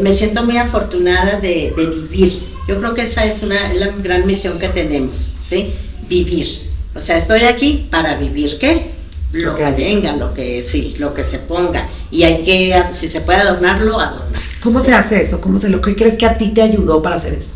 me 0.00 0.14
siento 0.14 0.42
muy 0.42 0.56
afortunada 0.56 1.40
de, 1.40 1.72
vivir. 1.76 2.42
Yo 2.66 2.78
creo 2.78 2.94
que 2.94 3.02
esa 3.02 3.24
es 3.24 3.42
una 3.42 3.72
la 3.74 3.88
gran 3.88 4.26
misión 4.26 4.58
que 4.58 4.68
tenemos, 4.68 5.30
¿sí? 5.42 5.74
Vivir. 6.08 6.46
O 6.94 7.00
sea, 7.00 7.16
estoy 7.16 7.44
aquí 7.44 7.86
para 7.90 8.16
vivir, 8.16 8.58
¿qué? 8.58 8.93
Lo 9.34 9.54
que 9.54 9.70
venga, 9.72 10.16
lo 10.16 10.32
que 10.32 10.62
sí, 10.62 10.94
lo 10.98 11.12
que 11.12 11.24
se 11.24 11.38
ponga. 11.38 11.88
Y 12.10 12.22
hay 12.22 12.44
que, 12.44 12.82
si 12.92 13.08
se 13.08 13.20
puede 13.20 13.40
adornarlo, 13.40 13.98
adornar. 13.98 14.42
¿Cómo 14.62 14.82
se 14.82 14.92
hace 14.92 15.22
eso? 15.22 15.40
¿Cómo 15.40 15.58
se 15.58 15.68
lo 15.68 15.80
que 15.80 15.96
crees 15.96 16.16
que 16.16 16.26
a 16.26 16.38
ti 16.38 16.50
te 16.50 16.62
ayudó 16.62 17.02
para 17.02 17.16
hacer 17.16 17.34
eso? 17.34 17.48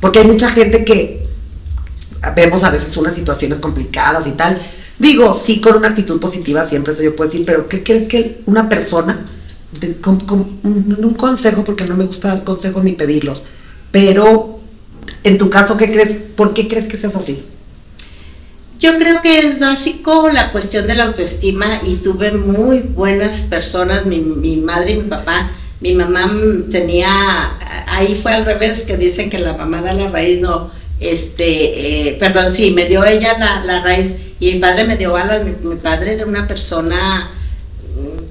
Porque 0.00 0.18
hay 0.18 0.26
mucha 0.26 0.50
gente 0.50 0.84
que 0.84 1.26
vemos 2.34 2.64
a 2.64 2.70
veces 2.70 2.96
unas 2.96 3.14
situaciones 3.14 3.58
complicadas 3.58 4.26
y 4.26 4.32
tal. 4.32 4.60
Digo, 4.98 5.32
sí, 5.34 5.60
con 5.60 5.76
una 5.76 5.88
actitud 5.88 6.20
positiva, 6.20 6.68
siempre 6.68 6.92
eso 6.92 7.02
yo 7.02 7.16
puedo 7.16 7.30
decir, 7.30 7.46
pero 7.46 7.68
¿qué 7.68 7.82
crees 7.82 8.08
que 8.08 8.42
una 8.46 8.68
persona 8.68 9.24
con, 10.00 10.22
un 10.62 11.14
consejo, 11.14 11.64
porque 11.64 11.84
no 11.84 11.96
me 11.96 12.04
gusta 12.04 12.28
dar 12.28 12.44
consejos 12.44 12.84
ni 12.84 12.92
pedirlos, 12.92 13.42
pero 13.90 14.60
en 15.22 15.38
tu 15.38 15.50
caso, 15.50 15.76
¿qué 15.76 15.90
crees? 15.90 16.10
¿Por 16.36 16.54
qué 16.54 16.68
crees 16.68 16.86
que 16.86 16.96
sea 16.96 17.10
así? 17.14 17.44
Yo 18.78 18.98
creo 18.98 19.22
que 19.22 19.38
es 19.38 19.60
básico 19.60 20.28
la 20.28 20.52
cuestión 20.52 20.86
de 20.86 20.94
la 20.94 21.04
autoestima 21.04 21.80
y 21.86 21.96
tuve 21.96 22.32
muy 22.32 22.80
buenas 22.80 23.42
personas, 23.42 24.04
mi, 24.04 24.20
madre 24.56 24.92
y 24.92 24.96
mi 24.96 25.08
papá. 25.08 25.52
Mi 25.80 25.94
mamá 25.94 26.30
tenía, 26.70 27.58
ahí 27.86 28.14
fue 28.14 28.32
al 28.32 28.44
revés, 28.44 28.82
que 28.82 28.96
dicen 28.96 29.30
que 29.30 29.38
la 29.38 29.56
mamá 29.56 29.82
da 29.82 29.92
la 29.92 30.08
raíz, 30.08 30.40
no, 30.40 30.70
este, 30.98 32.08
eh, 32.08 32.16
perdón, 32.18 32.54
sí, 32.54 32.70
me 32.70 32.86
dio 32.86 33.04
ella 33.04 33.62
la, 33.64 33.82
raíz 33.82 34.14
y 34.40 34.52
mi 34.52 34.60
padre 34.60 34.84
me 34.84 34.96
dio 34.96 35.16
alas. 35.16 35.42
mi 35.44 35.76
padre 35.76 36.14
era 36.14 36.26
una 36.26 36.46
persona 36.46 37.30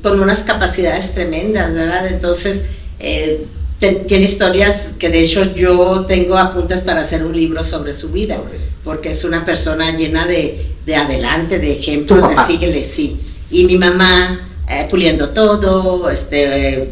con 0.01 0.19
unas 0.19 0.41
capacidades 0.41 1.13
tremendas, 1.13 1.73
¿verdad? 1.73 2.07
Entonces, 2.07 2.63
eh, 2.99 3.45
tiene 3.79 4.25
historias 4.25 4.91
que 4.99 5.09
de 5.09 5.21
hecho 5.21 5.55
yo 5.55 6.05
tengo 6.05 6.37
apuntes 6.37 6.81
para 6.81 7.01
hacer 7.01 7.23
un 7.23 7.35
libro 7.35 7.63
sobre 7.63 7.93
su 7.93 8.09
vida, 8.09 8.39
porque 8.83 9.11
es 9.11 9.23
una 9.23 9.45
persona 9.45 9.95
llena 9.95 10.25
de, 10.25 10.73
de 10.85 10.95
adelante, 10.95 11.59
de 11.59 11.79
ejemplos, 11.79 12.29
de 12.29 12.35
síguele, 12.47 12.83
sí. 12.83 13.19
Y 13.49 13.65
mi 13.65 13.77
mamá 13.77 14.49
eh, 14.69 14.87
puliendo 14.89 15.29
todo, 15.29 16.09
este, 16.09 16.89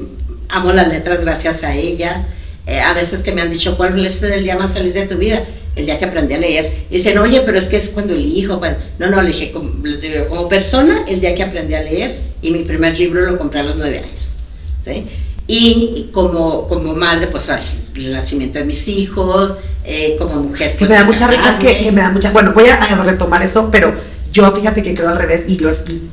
amo 0.50 0.72
las 0.72 0.88
letras 0.90 1.22
gracias 1.22 1.64
a 1.64 1.76
ella. 1.76 2.28
Eh, 2.68 2.80
a 2.80 2.94
veces 2.94 3.24
que 3.24 3.32
me 3.32 3.42
han 3.42 3.50
dicho, 3.50 3.76
¿cuál 3.78 4.06
es 4.06 4.22
el 4.22 4.44
día 4.44 4.58
más 4.58 4.74
feliz 4.74 4.94
de 4.94 5.08
tu 5.08 5.18
vida? 5.18 5.46
El 5.76 5.86
día 5.86 5.98
que 5.98 6.06
aprendí 6.06 6.34
a 6.34 6.38
leer. 6.38 6.86
Y 6.90 6.98
dicen, 6.98 7.18
oye, 7.18 7.42
pero 7.42 7.58
es 7.58 7.66
que 7.66 7.78
es 7.78 7.90
cuando 7.90 8.14
el 8.14 8.26
hijo, 8.26 8.62
no, 9.00 9.10
no, 9.10 9.22
le 9.22 9.30
dije, 9.30 9.52
como, 9.52 9.86
les 9.86 10.02
digo, 10.02 10.28
como 10.28 10.50
persona, 10.50 11.06
el 11.08 11.22
día 11.22 11.34
que 11.34 11.44
aprendí 11.44 11.74
a 11.74 11.82
leer 11.82 12.20
y 12.42 12.52
mi 12.52 12.64
primer 12.64 12.98
libro 12.98 13.30
lo 13.30 13.38
compré 13.38 13.62
a 13.62 13.64
los 13.64 13.78
nueve 13.78 14.00
años. 14.00 14.38
¿sí? 14.84 15.06
Y 15.54 16.10
como, 16.14 16.66
como 16.70 16.96
madre, 16.96 17.28
pues 17.28 17.50
ay, 17.50 17.62
el 17.94 18.14
nacimiento 18.14 18.58
de 18.58 18.64
mis 18.64 18.88
hijos, 18.88 19.56
eh, 19.84 20.16
como 20.18 20.36
mujer. 20.36 20.78
Pues, 20.80 20.90
me 20.90 20.96
da 20.96 21.04
mucha 21.04 21.28
risa 21.28 21.60
que, 21.60 21.92
me 21.92 22.00
da 22.00 22.10
mucha. 22.10 22.32
Bueno, 22.32 22.54
voy 22.54 22.70
a, 22.70 22.78
retomar 23.04 23.44
eso, 23.44 23.70
pero 23.70 23.94
yo 24.32 24.50
fíjate 24.54 24.82
que 24.82 24.96
creo 24.96 25.10
al 25.10 25.18
revés 25.18 25.44
y 25.50 25.60
lo 25.60 25.70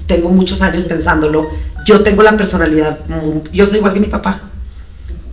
tengo 0.09 0.31
muchos 0.31 0.61
años 0.61 0.83
pensándolo. 0.87 1.49
Yo 1.87 2.01
tengo 2.01 2.25
la 2.25 2.37
personalidad, 2.37 2.99
yo 3.53 3.67
soy 3.69 3.77
igual 3.77 3.95
que 3.95 4.01
mi 4.01 4.09
papá. 4.09 4.48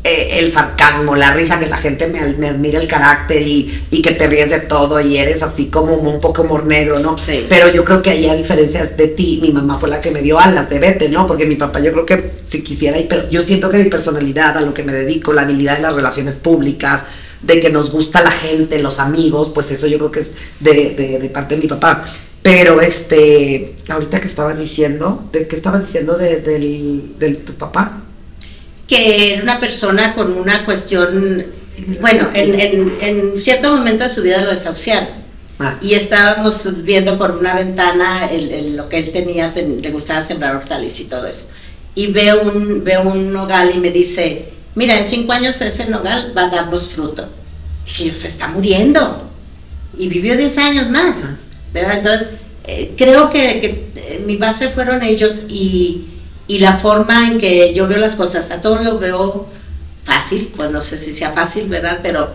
Eh, 0.08 0.38
el 0.38 0.52
sarcasmo, 0.52 1.16
la 1.16 1.34
risa, 1.34 1.60
que 1.60 1.66
la 1.66 1.78
gente 1.78 2.06
me, 2.06 2.22
me 2.34 2.50
admira 2.50 2.80
el 2.80 2.88
carácter 2.88 3.42
y, 3.42 3.88
y, 3.90 4.04
que 4.04 4.12
te 4.12 4.28
ríes 4.28 4.52
de 4.52 4.60
todo 4.60 5.02
y 5.02 5.18
eres 5.18 5.42
así 5.42 5.66
como 5.66 5.96
un 5.96 6.20
poco 6.20 6.44
humor 6.44 6.68
negro, 6.68 7.00
¿no? 7.00 7.18
Sí. 7.18 7.48
Pero 7.50 7.70
yo 7.74 7.84
creo 7.84 8.04
que 8.04 8.12
ahí, 8.12 8.30
a 8.30 8.36
diferencia 8.36 8.86
de 8.86 9.08
ti, 9.08 9.40
mi 9.42 9.52
mamá 9.52 9.80
fue 9.80 9.90
la 9.90 10.00
que 10.00 10.12
me 10.12 10.22
dio 10.22 10.40
alas 10.40 10.70
de 10.70 10.78
vete, 10.78 11.10
¿no? 11.10 11.26
Porque 11.26 11.48
mi 11.48 11.56
papá, 11.56 11.80
yo 11.80 11.92
creo 11.92 12.06
que 12.06 12.32
si 12.50 12.62
quisiera, 12.62 13.00
pero 13.10 13.28
yo 13.32 13.42
siento 13.42 13.68
que 13.72 13.80
mi 13.80 13.90
personalidad, 13.90 14.56
a 14.56 14.62
lo 14.62 14.76
que 14.76 14.84
me 14.84 14.94
dedico, 14.94 15.34
la 15.34 15.42
habilidad 15.42 15.78
de 15.78 15.82
las 15.82 15.96
relaciones 15.96 16.36
públicas, 16.36 17.02
de 17.42 17.60
que 17.60 17.72
nos 17.72 17.90
gusta 17.90 18.22
la 18.22 18.30
gente, 18.30 18.84
los 18.84 19.00
amigos, 19.00 19.50
pues 19.56 19.72
eso 19.72 19.88
yo 19.88 19.98
creo 19.98 20.12
que 20.12 20.20
es 20.20 20.28
de, 20.60 21.20
de, 21.20 21.30
parte 21.30 21.56
de 21.56 21.62
mi 21.62 21.68
papá. 21.68 22.06
Pero 22.44 22.80
este, 22.80 23.74
ahorita 23.90 24.22
que 24.22 24.28
estabas 24.28 24.60
diciendo, 24.60 25.28
¿de 25.32 25.48
qué 25.48 25.56
estabas 25.56 25.84
diciendo 25.84 26.16
de, 26.16 26.42
del, 26.42 27.18
de 27.18 27.32
tu 27.38 27.54
papá? 27.54 28.04
Que 28.88 29.34
era 29.34 29.44
una 29.44 29.60
persona 29.60 30.14
con 30.14 30.38
una 30.38 30.66
cuestión, 30.66 31.46
bueno, 32.00 32.30
en, 32.34 33.42
cierto 33.42 33.76
momento 33.76 34.04
de 34.04 34.10
su 34.10 34.22
vida 34.22 34.42
lo 34.42 34.52
desahuciaron. 34.52 35.26
Ah. 35.58 35.78
Y 35.82 35.94
estábamos 35.94 36.84
viendo 36.84 37.18
por 37.18 37.32
una 37.32 37.56
ventana 37.56 38.26
el, 38.28 38.76
lo 38.76 38.90
que 38.90 38.98
él 38.98 39.12
tenía, 39.12 39.54
le 39.56 39.90
gustaba 39.90 40.22
sembrar 40.22 40.56
hortalizas 40.56 41.00
y 41.00 41.06
todo 41.06 41.26
eso. 41.26 41.48
Y 41.96 42.08
veo 42.08 42.42
un, 42.42 42.84
veo 42.84 43.04
un 43.04 43.32
nogal 43.32 43.72
y 43.74 43.80
me 43.80 43.90
dice, 43.90 44.50
mira, 44.76 44.98
en 44.98 45.06
cinco 45.06 45.32
años 45.32 45.60
ese 45.62 45.88
nogal 45.88 46.34
va 46.38 46.44
a 46.44 46.50
darnos 46.50 46.90
fruto. 46.90 47.30
Y 48.00 48.06
yo, 48.06 48.14
se 48.14 48.28
está 48.28 48.48
muriendo. 48.48 49.30
Y 49.98 50.10
vivió 50.10 50.36
diez 50.36 50.58
años 50.58 50.90
más. 50.90 51.18
Ah. 51.24 51.38
¿verdad? 51.76 51.98
Entonces, 51.98 52.28
eh, 52.66 52.94
creo 52.98 53.30
que, 53.30 53.60
que 53.60 53.90
eh, 53.96 54.24
mi 54.26 54.38
base 54.38 54.70
fueron 54.70 55.04
ellos 55.04 55.46
y 55.50 56.06
y 56.48 56.60
la 56.60 56.78
forma 56.78 57.28
en 57.28 57.40
que 57.40 57.74
yo 57.74 57.88
veo 57.88 57.98
las 57.98 58.16
cosas, 58.16 58.52
a 58.52 58.62
todos 58.62 58.84
lo 58.84 59.00
veo 59.00 59.48
fácil, 60.04 60.52
pues 60.56 60.72
no 60.72 60.82
sé 60.82 60.98
si 60.98 61.14
sea 61.14 61.32
fácil, 61.32 61.68
¿verdad? 61.68 62.00
Pero 62.04 62.30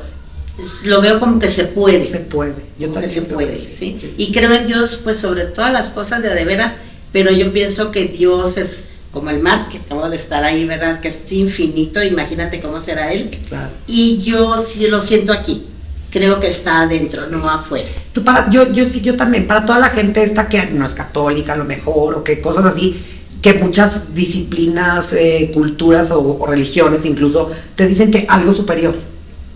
lo 0.84 1.00
veo 1.00 1.20
como 1.20 1.38
que 1.38 1.48
se 1.48 1.64
puede. 1.64 2.06
Se 2.06 2.18
puede, 2.18 2.54
yo 2.78 2.90
también. 2.90 3.12
se 3.12 3.22
puede, 3.22 3.60
¿sí? 3.74 4.14
Y 4.16 4.32
creo 4.32 4.52
en 4.52 4.66
Dios, 4.66 5.00
pues 5.02 5.18
sobre 5.18 5.46
todas 5.46 5.72
las 5.72 5.90
cosas 5.90 6.22
de 6.22 6.30
de 6.30 6.44
veras, 6.44 6.72
pero 7.12 7.30
yo 7.30 7.52
pienso 7.52 7.90
que 7.90 8.08
Dios 8.08 8.56
es 8.56 8.84
como 9.12 9.30
el 9.30 9.40
mar, 9.40 9.68
que 9.68 9.78
acabo 9.78 10.08
de 10.08 10.16
estar 10.16 10.44
ahí, 10.44 10.64
¿verdad? 10.64 11.00
Que 11.00 11.08
es 11.08 11.32
infinito, 11.32 12.02
imagínate 12.02 12.60
cómo 12.60 12.78
será 12.78 13.12
Él. 13.12 13.30
Claro. 13.48 13.70
Y 13.86 14.22
yo 14.22 14.56
sí 14.58 14.86
lo 14.86 15.00
siento 15.00 15.32
aquí. 15.32 15.66
creo 16.10 16.40
que 16.40 16.48
está 16.48 16.82
adentro, 16.82 17.26
no 17.28 17.48
afuera. 17.48 17.88
Tú 18.12 18.24
para, 18.24 18.50
yo, 18.50 18.72
yo 18.72 18.84
sí, 18.90 19.00
yo 19.00 19.16
también, 19.16 19.46
para 19.46 19.64
toda 19.64 19.78
la 19.78 19.90
gente 19.90 20.22
esta 20.22 20.48
que 20.48 20.66
no 20.66 20.84
es 20.84 20.92
católica 20.92 21.52
a 21.52 21.56
lo 21.56 21.64
mejor, 21.64 22.14
o 22.16 22.24
que 22.24 22.40
cosas 22.40 22.64
así, 22.64 23.00
que 23.42 23.54
muchas 23.54 24.14
disciplinas, 24.14 25.06
eh, 25.12 25.50
culturas 25.54 26.10
o, 26.10 26.44
religiones 26.46 27.04
incluso 27.04 27.50
te 27.74 27.86
dicen 27.86 28.10
que 28.10 28.26
algo 28.28 28.54
superior, 28.54 28.94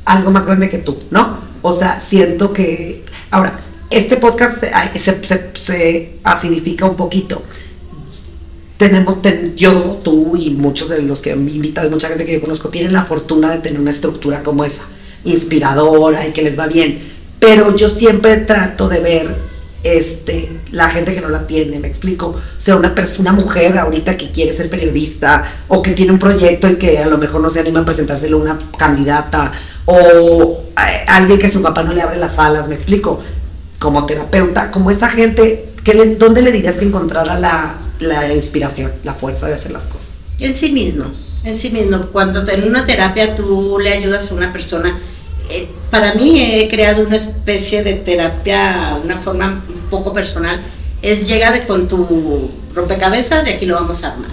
algo 0.04 0.30
más 0.30 0.46
grande 0.46 0.70
que 0.70 0.78
tú, 0.78 0.96
¿no? 1.10 1.38
O 1.62 1.78
sea, 1.78 2.00
siento 2.00 2.52
que... 2.52 3.04
Ahora, 3.30 3.60
este 3.90 4.16
podcast 4.16 4.62
se, 4.96 5.22
se- 5.24 5.50
se 5.54 6.18
acidifica 6.24 6.86
un 6.86 6.96
poquito. 6.96 7.42
Tenemos, 8.76 9.22
ten- 9.22 9.54
yo, 9.56 10.00
tú 10.02 10.36
y 10.36 10.50
muchos 10.50 10.88
de 10.88 11.02
los 11.02 11.20
que 11.20 11.34
me 11.36 11.50
invitan, 11.52 11.90
mucha 11.90 12.08
gente 12.08 12.24
que 12.24 12.32
yo 12.34 12.40
conozco, 12.40 12.68
tienen 12.70 12.92
la 12.92 13.04
fortuna 13.04 13.52
de 13.52 13.58
tener 13.60 13.80
una 13.80 13.92
estructura 13.92 14.42
como 14.42 14.64
esa, 14.64 14.82
inspiradora 15.24 16.26
y 16.26 16.32
que 16.32 16.42
les 16.42 16.58
va 16.58 16.66
bien. 16.66 17.12
Pero 17.38 17.76
yo 17.76 17.88
siempre 17.90 18.36
trato 18.38 18.88
de 18.88 19.00
ver 19.00 19.36
este, 19.84 20.50
la 20.72 20.88
gente 20.90 21.14
que 21.14 21.20
no 21.20 21.28
la 21.28 21.46
tiene, 21.46 21.78
me 21.78 21.86
explico. 21.88 22.26
O 22.28 22.60
sea, 22.60 22.74
una 22.76 22.94
persona, 22.94 23.30
una 23.32 23.40
mujer 23.44 23.78
ahorita 23.78 24.16
que 24.16 24.30
quiere 24.32 24.54
ser 24.56 24.68
periodista 24.70 25.44
o 25.68 25.82
que 25.82 25.92
tiene 25.92 26.10
un 26.12 26.18
proyecto 26.18 26.68
y 26.68 26.76
que 26.76 26.98
a 26.98 27.06
lo 27.06 27.18
mejor 27.18 27.40
no 27.42 27.50
se 27.50 27.60
anima 27.60 27.80
a 27.80 27.84
presentárselo 27.84 28.38
a 28.38 28.40
una 28.40 28.58
candidata 28.78 29.52
o 29.84 30.64
a- 30.74 31.16
alguien 31.16 31.38
que 31.38 31.50
su 31.50 31.62
papá 31.62 31.82
no 31.82 31.92
le 31.92 32.02
abre 32.02 32.18
las 32.18 32.36
alas, 32.38 32.66
me 32.66 32.74
explico. 32.74 33.22
Como 33.78 34.06
terapeuta, 34.06 34.70
como 34.70 34.90
esa 34.90 35.08
gente, 35.10 35.66
le- 35.84 36.16
¿dónde 36.16 36.40
le 36.42 36.50
dirías 36.50 36.76
que 36.76 36.86
encontrara 36.86 37.38
la, 37.38 37.74
la 38.00 38.32
inspiración, 38.34 38.90
la 39.04 39.12
fuerza 39.12 39.46
de 39.46 39.54
hacer 39.54 39.70
las 39.72 39.84
cosas? 39.84 40.06
En 40.40 40.54
sí 40.54 40.72
mismo, 40.72 41.04
en 41.44 41.58
sí 41.58 41.68
mismo. 41.70 42.06
Cuando 42.10 42.48
en 42.48 42.64
una 42.68 42.86
terapia 42.86 43.34
tú 43.34 43.78
le 43.78 43.92
ayudas 43.92 44.30
a 44.30 44.34
una 44.34 44.52
persona, 44.52 44.98
eh, 45.48 45.68
para 45.90 46.14
mí 46.14 46.40
he 46.40 46.68
creado 46.68 47.02
una 47.02 47.16
especie 47.16 47.82
de 47.82 47.94
terapia, 47.94 48.98
una 49.02 49.20
forma 49.20 49.62
un 49.68 49.90
poco 49.90 50.12
personal, 50.12 50.60
es 51.02 51.26
llegar 51.28 51.66
con 51.66 51.86
tu 51.86 52.50
rompecabezas 52.74 53.46
y 53.46 53.50
aquí 53.50 53.66
lo 53.66 53.74
vamos 53.74 54.02
a 54.02 54.12
armar, 54.12 54.30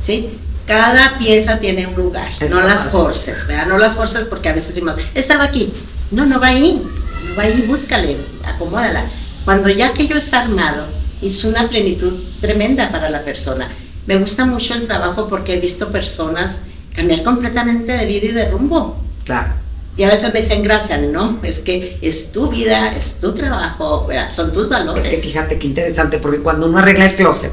¿sí? 0.00 0.30
Cada 0.66 1.18
pieza 1.18 1.58
tiene 1.58 1.86
un 1.86 1.94
lugar, 1.94 2.28
no 2.48 2.60
las 2.60 2.84
forces, 2.84 3.46
¿verdad? 3.46 3.66
No 3.66 3.78
las 3.78 3.94
forces 3.94 4.24
porque 4.24 4.48
a 4.48 4.52
veces 4.52 4.74
decimos, 4.74 4.94
estaba 5.14 5.44
aquí, 5.44 5.72
no, 6.10 6.26
no 6.26 6.40
va 6.40 6.48
ahí, 6.48 6.82
no 7.28 7.36
va 7.36 7.44
ahí, 7.44 7.64
búscale, 7.68 8.16
acomódala. 8.44 9.04
Cuando 9.44 9.68
ya 9.68 9.88
aquello 9.88 10.16
está 10.16 10.42
armado, 10.42 10.86
es 11.22 11.44
una 11.44 11.68
plenitud 11.68 12.14
tremenda 12.40 12.90
para 12.90 13.10
la 13.10 13.22
persona. 13.22 13.68
Me 14.06 14.16
gusta 14.18 14.44
mucho 14.44 14.74
el 14.74 14.86
trabajo 14.86 15.28
porque 15.28 15.54
he 15.54 15.60
visto 15.60 15.92
personas 15.92 16.60
cambiar 16.94 17.22
completamente 17.22 17.92
de 17.92 18.06
vida 18.06 18.26
y 18.26 18.32
de 18.32 18.50
rumbo. 18.50 18.96
Claro. 19.24 19.65
Y 19.96 20.02
a 20.02 20.08
veces 20.08 20.32
me 20.32 20.40
dicen, 20.40 20.62
gracias, 20.62 21.00
no, 21.02 21.38
es 21.42 21.60
que 21.60 21.98
es 22.02 22.30
tu 22.32 22.48
vida, 22.50 22.94
es 22.94 23.14
tu 23.14 23.34
trabajo, 23.34 24.06
¿verdad? 24.06 24.30
son 24.30 24.52
tus 24.52 24.64
Es 24.64 24.68
que 24.68 24.74
valores. 24.74 25.20
fíjate 25.22 25.58
qué 25.58 25.66
interesante, 25.68 26.18
porque 26.18 26.38
cuando 26.40 26.66
uno 26.66 26.78
arregla 26.78 27.06
el 27.06 27.16
closet, 27.16 27.52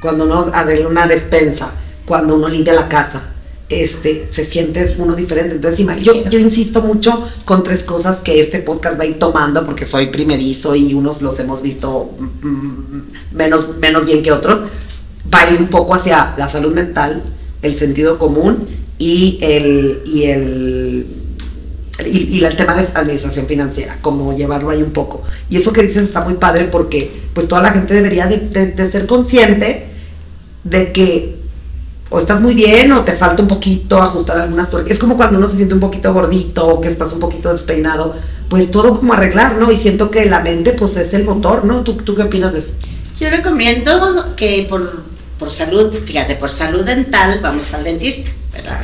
cuando 0.00 0.24
uno 0.24 0.46
arregla 0.54 0.88
una 0.88 1.06
despensa, 1.06 1.70
cuando 2.06 2.34
uno 2.34 2.48
limpia 2.48 2.72
la 2.72 2.88
casa, 2.88 3.20
este, 3.68 4.28
se 4.30 4.44
siente 4.44 4.94
uno 4.96 5.14
diferente. 5.14 5.56
Entonces, 5.56 5.84
yo, 6.02 6.24
yo 6.30 6.38
insisto 6.38 6.80
mucho 6.80 7.28
con 7.44 7.62
tres 7.62 7.82
cosas 7.82 8.18
que 8.18 8.40
este 8.40 8.60
podcast 8.60 8.98
va 8.98 9.02
a 9.04 9.06
ir 9.06 9.18
tomando, 9.18 9.66
porque 9.66 9.84
soy 9.84 10.06
primerizo 10.06 10.74
y 10.74 10.94
unos 10.94 11.20
los 11.20 11.38
hemos 11.40 11.60
visto 11.60 12.12
mm, 12.42 13.34
menos, 13.36 13.76
menos 13.78 14.06
bien 14.06 14.22
que 14.22 14.32
otros. 14.32 14.60
Va 15.34 15.42
a 15.42 15.50
ir 15.50 15.60
un 15.60 15.66
poco 15.68 15.94
hacia 15.94 16.34
la 16.38 16.48
salud 16.48 16.72
mental, 16.72 17.22
el 17.60 17.74
sentido 17.74 18.18
común 18.18 18.68
y 18.98 19.38
el, 19.42 20.02
y 20.06 20.22
el 20.24 21.06
y, 22.04 22.36
y 22.38 22.44
el 22.44 22.56
tema 22.56 22.74
de 22.74 22.88
administración 22.94 23.46
financiera, 23.46 23.98
como 24.02 24.36
llevarlo 24.36 24.70
ahí 24.70 24.82
un 24.82 24.92
poco. 24.92 25.22
Y 25.48 25.56
eso 25.56 25.72
que 25.72 25.82
dices 25.82 26.02
está 26.02 26.20
muy 26.20 26.34
padre 26.34 26.64
porque 26.64 27.22
pues 27.32 27.48
toda 27.48 27.62
la 27.62 27.70
gente 27.72 27.94
debería 27.94 28.26
de, 28.26 28.38
de- 28.38 28.72
de 28.72 28.90
ser 28.90 29.06
consciente 29.06 29.86
de 30.64 30.92
que 30.92 31.36
o 32.08 32.20
estás 32.20 32.40
muy 32.40 32.54
bien 32.54 32.92
o 32.92 33.02
te 33.02 33.12
falta 33.12 33.42
un 33.42 33.48
poquito 33.48 34.00
ajustar 34.00 34.38
algunas 34.38 34.70
tuercas. 34.70 34.92
Es 34.92 34.98
como 34.98 35.16
cuando 35.16 35.38
uno 35.38 35.48
se 35.48 35.56
siente 35.56 35.74
un 35.74 35.80
poquito 35.80 36.12
gordito 36.12 36.64
o 36.66 36.80
que 36.80 36.88
estás 36.88 37.12
un 37.12 37.18
poquito 37.18 37.52
despeinado, 37.52 38.14
pues 38.48 38.70
todo 38.70 38.98
como 38.98 39.12
arreglar, 39.12 39.56
¿no? 39.56 39.72
Y 39.72 39.76
siento 39.76 40.10
que 40.10 40.24
la 40.26 40.40
mente 40.40 40.72
pues 40.72 40.96
es 40.96 41.12
el 41.14 41.24
motor, 41.24 41.64
¿no? 41.64 41.82
¿Tú, 41.82 41.94
tú 41.94 42.14
qué 42.14 42.22
opinas 42.22 42.52
de 42.52 42.60
eso? 42.60 42.70
Yo 43.18 43.28
recomiendo 43.30 44.34
que 44.36 44.66
por, 44.68 45.02
por 45.38 45.50
salud, 45.50 45.92
fíjate, 46.04 46.36
por 46.36 46.50
salud 46.50 46.84
dental 46.84 47.40
vamos 47.42 47.72
al 47.74 47.82
dentista, 47.82 48.30
¿verdad? 48.52 48.82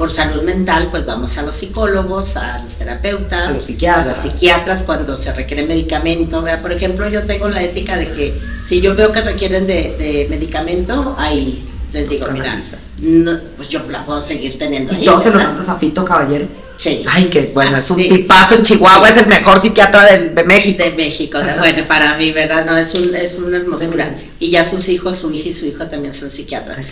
Por 0.00 0.10
salud 0.10 0.40
mental, 0.44 0.88
pues 0.90 1.04
vamos 1.04 1.36
a 1.36 1.42
los 1.42 1.54
psicólogos, 1.56 2.34
a 2.38 2.62
los 2.64 2.72
terapeutas, 2.72 3.50
A 3.50 3.52
los 3.52 3.64
psiquiatras. 3.64 4.04
a 4.06 4.08
los 4.08 4.16
psiquiatras 4.32 4.82
cuando 4.84 5.14
se 5.14 5.30
requiere 5.34 5.66
medicamento. 5.66 6.40
¿verdad? 6.40 6.62
Por 6.62 6.72
ejemplo, 6.72 7.06
yo 7.10 7.24
tengo 7.24 7.50
la 7.50 7.62
ética 7.62 7.98
de 7.98 8.06
que 8.12 8.40
si 8.66 8.80
yo 8.80 8.94
veo 8.96 9.12
que 9.12 9.20
requieren 9.20 9.66
de, 9.66 9.94
de 9.98 10.26
medicamento, 10.30 11.14
ahí 11.18 11.62
les 11.92 12.08
digo, 12.08 12.28
mira, 12.32 12.58
no, 13.02 13.38
pues 13.58 13.68
yo 13.68 13.80
la 13.90 14.06
puedo 14.06 14.22
seguir 14.22 14.58
teniendo 14.58 14.94
ahí. 14.94 15.02
Y 15.02 15.04
todo 15.04 15.22
se 15.22 15.30
lo 15.32 15.36
mandas 15.38 15.68
a 15.68 15.76
Fito 15.76 16.02
Caballero. 16.02 16.46
Sí. 16.78 17.04
Ay, 17.06 17.24
que 17.26 17.50
bueno, 17.52 17.76
es 17.76 17.90
un 17.90 17.98
Sí. 17.98 18.08
tipazo 18.08 18.54
en 18.54 18.62
Chihuahua, 18.62 19.06
es 19.10 19.18
el 19.18 19.26
mejor 19.26 19.60
psiquiatra 19.60 20.16
de 20.16 20.44
México. 20.44 20.82
de 20.82 20.92
México, 20.92 21.38
bueno, 21.58 21.84
para 21.86 22.16
mí, 22.16 22.32
¿verdad? 22.32 22.64
No, 22.64 22.74
es, 22.74 22.94
un, 22.94 23.14
es 23.14 23.36
una 23.36 23.58
hermosura. 23.58 24.14
Y 24.38 24.50
ya 24.50 24.64
sus 24.64 24.88
hijos, 24.88 25.18
su 25.18 25.30
hija 25.30 25.50
y 25.50 25.52
su 25.52 25.66
hijo 25.66 25.84
también 25.88 26.14
son 26.14 26.30
psiquiatras. 26.30 26.86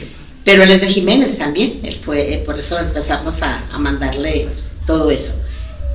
Pero 0.45 0.63
él 0.63 0.71
es 0.71 0.81
de 0.81 0.89
Jiménez 0.89 1.37
también, 1.37 1.81
él 1.83 1.99
fue, 2.03 2.35
eh, 2.35 2.39
por 2.39 2.59
eso 2.59 2.79
empezamos 2.79 3.43
a, 3.43 3.65
a 3.73 3.79
mandarle 3.79 4.49
todo 4.87 5.11
eso. 5.11 5.35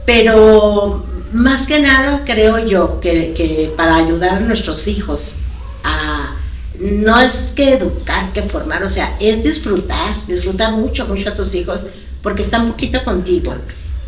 Pero 0.05 1.05
más 1.31 1.65
que 1.65 1.79
nada 1.79 2.23
creo 2.25 2.59
yo 2.59 2.99
que, 2.99 3.33
que 3.33 3.73
para 3.75 3.95
ayudar 3.95 4.37
a 4.37 4.39
nuestros 4.39 4.87
hijos 4.87 5.35
a 5.83 6.35
no 6.79 7.19
es 7.19 7.53
que 7.55 7.73
educar, 7.73 8.33
que 8.33 8.41
formar, 8.43 8.83
o 8.83 8.87
sea, 8.87 9.15
es 9.19 9.43
disfrutar, 9.43 10.25
disfrutar 10.27 10.73
mucho, 10.73 11.07
mucho 11.07 11.29
a 11.29 11.33
tus 11.33 11.53
hijos, 11.55 11.85
porque 12.21 12.41
están 12.41 12.71
poquito 12.71 13.03
contigo. 13.03 13.53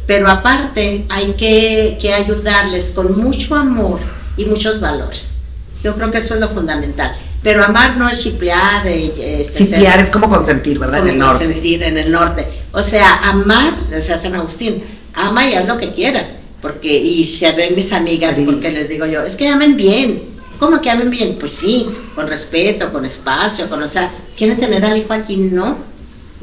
Pero 0.07 0.29
aparte 0.29 1.05
hay 1.09 1.33
que, 1.33 1.97
que 1.99 2.13
ayudarles 2.13 2.91
con 2.93 3.17
mucho 3.17 3.55
amor 3.55 3.99
y 4.37 4.45
muchos 4.45 4.79
valores. 4.79 5.37
Yo 5.83 5.95
creo 5.95 6.11
que 6.11 6.17
eso 6.17 6.33
es 6.33 6.39
lo 6.39 6.49
fundamental. 6.49 7.13
Pero 7.45 7.63
amar 7.63 7.95
no 7.95 8.09
es 8.09 8.23
chiplear, 8.23 8.87
eh, 8.87 9.13
este, 9.39 9.65
Chipear 9.65 9.99
es 9.99 10.09
como 10.09 10.27
consentir, 10.27 10.79
¿verdad? 10.79 11.01
En 11.01 11.09
el 11.09 11.19
como 11.19 11.33
norte. 11.33 11.47
sentir 11.47 11.83
en 11.83 11.95
el 11.95 12.11
norte. 12.11 12.47
O 12.71 12.81
sea, 12.81 13.17
amar, 13.21 13.87
decía 13.87 14.19
San 14.19 14.33
Agustín, 14.33 14.83
ama 15.13 15.47
y 15.47 15.53
haz 15.53 15.67
lo 15.67 15.77
que 15.77 15.93
quieras. 15.93 16.25
Porque, 16.59 16.91
y 16.91 17.23
se 17.23 17.51
ven 17.51 17.75
mis 17.75 17.93
amigas, 17.93 18.35
Sí. 18.35 18.41
porque 18.45 18.71
les 18.71 18.89
digo 18.89 19.05
yo, 19.05 19.21
es 19.21 19.35
que 19.35 19.47
amen 19.47 19.77
bien. 19.77 20.23
¿Cómo 20.57 20.81
que 20.81 20.89
amen 20.89 21.11
bien? 21.11 21.37
Pues 21.39 21.51
sí, 21.51 21.87
con 22.15 22.27
respeto, 22.27 22.91
con 22.91 23.05
espacio, 23.05 23.69
con, 23.69 23.83
o 23.83 23.87
sea, 23.87 24.09
¿quieren 24.35 24.59
tener 24.59 24.83
al 24.83 24.97
hijo 24.97 25.13
aquí? 25.13 25.37
No. 25.37 25.77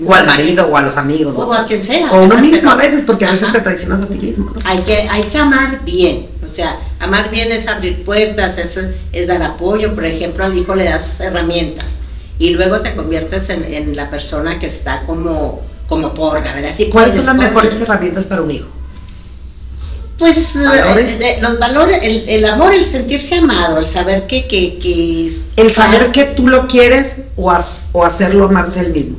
O 0.07 0.15
al 0.15 0.25
marido 0.25 0.69
o 0.69 0.77
a 0.77 0.83
los 0.83 0.97
amigos. 0.97 1.35
¿no? 1.37 1.47
O 1.47 1.53
a 1.53 1.67
quien 1.67 1.83
sea. 1.83 2.13
O 2.13 2.23
uno 2.23 2.39
mismo 2.39 2.71
a 2.71 2.77
veces, 2.77 3.03
porque 3.05 3.27
a 3.27 3.33
veces 3.33 3.53
te 3.53 3.61
traicionas 3.61 4.05
a 4.05 4.07
ti 4.07 4.15
mismo. 4.15 4.53
¿no? 4.55 4.61
hay 4.65 4.79
que, 4.83 5.09
hay 5.11 5.25
que 5.25 5.37
amar 5.39 5.85
bien, 5.85 6.29
o 6.32 6.32
sea, 6.55 6.79
amar 7.01 7.31
bien 7.31 7.51
es 7.53 7.67
abrir 7.69 8.05
puertas, 8.05 8.59
es, 8.59 8.79
es 9.13 9.27
dar 9.27 9.43
apoyo, 9.43 9.95
por 9.95 10.05
ejemplo, 10.05 10.45
al 10.45 10.57
hijo 10.57 10.75
le 10.75 10.85
das 10.85 11.21
herramientas 11.21 11.99
y 12.39 12.51
luego 12.51 12.81
te 12.81 12.95
conviertes 12.95 13.49
en, 13.51 13.65
en 13.65 13.97
la 13.97 14.11
persona 14.11 14.59
que 14.59 14.67
está 14.67 15.03
como, 15.07 15.63
como 15.89 16.13
porra, 16.15 16.53
¿verdad? 16.55 16.71
Sí 16.77 16.87
¿Cuáles 16.87 17.15
son 17.15 17.27
las 17.27 17.37
mejores 17.37 17.75
herramientas 17.81 18.25
para 18.25 18.43
un 18.43 18.51
hijo? 18.51 18.69
Pues 20.19 20.55
eh, 20.55 20.61
¿Valores? 20.65 21.19
de- 21.19 21.39
los 21.41 21.59
valores, 21.59 21.99
el, 22.03 22.29
el 22.29 22.45
amor, 22.45 22.75
el 22.75 22.87
sentirse 22.87 23.37
amado, 23.37 23.79
el 23.79 23.87
saber 23.87 24.27
que... 24.27 24.47
que, 24.47 24.79
que 24.79 25.33
El 25.57 25.73
saber 25.73 26.13
que 26.13 26.27
tú 26.27 26.47
lo 26.49 26.69
quieres 26.69 27.13
o, 27.37 27.53
o 27.93 28.05
hacerlo 28.05 28.45
amarse 28.45 28.81
él 28.81 28.93
mismo. 28.93 29.17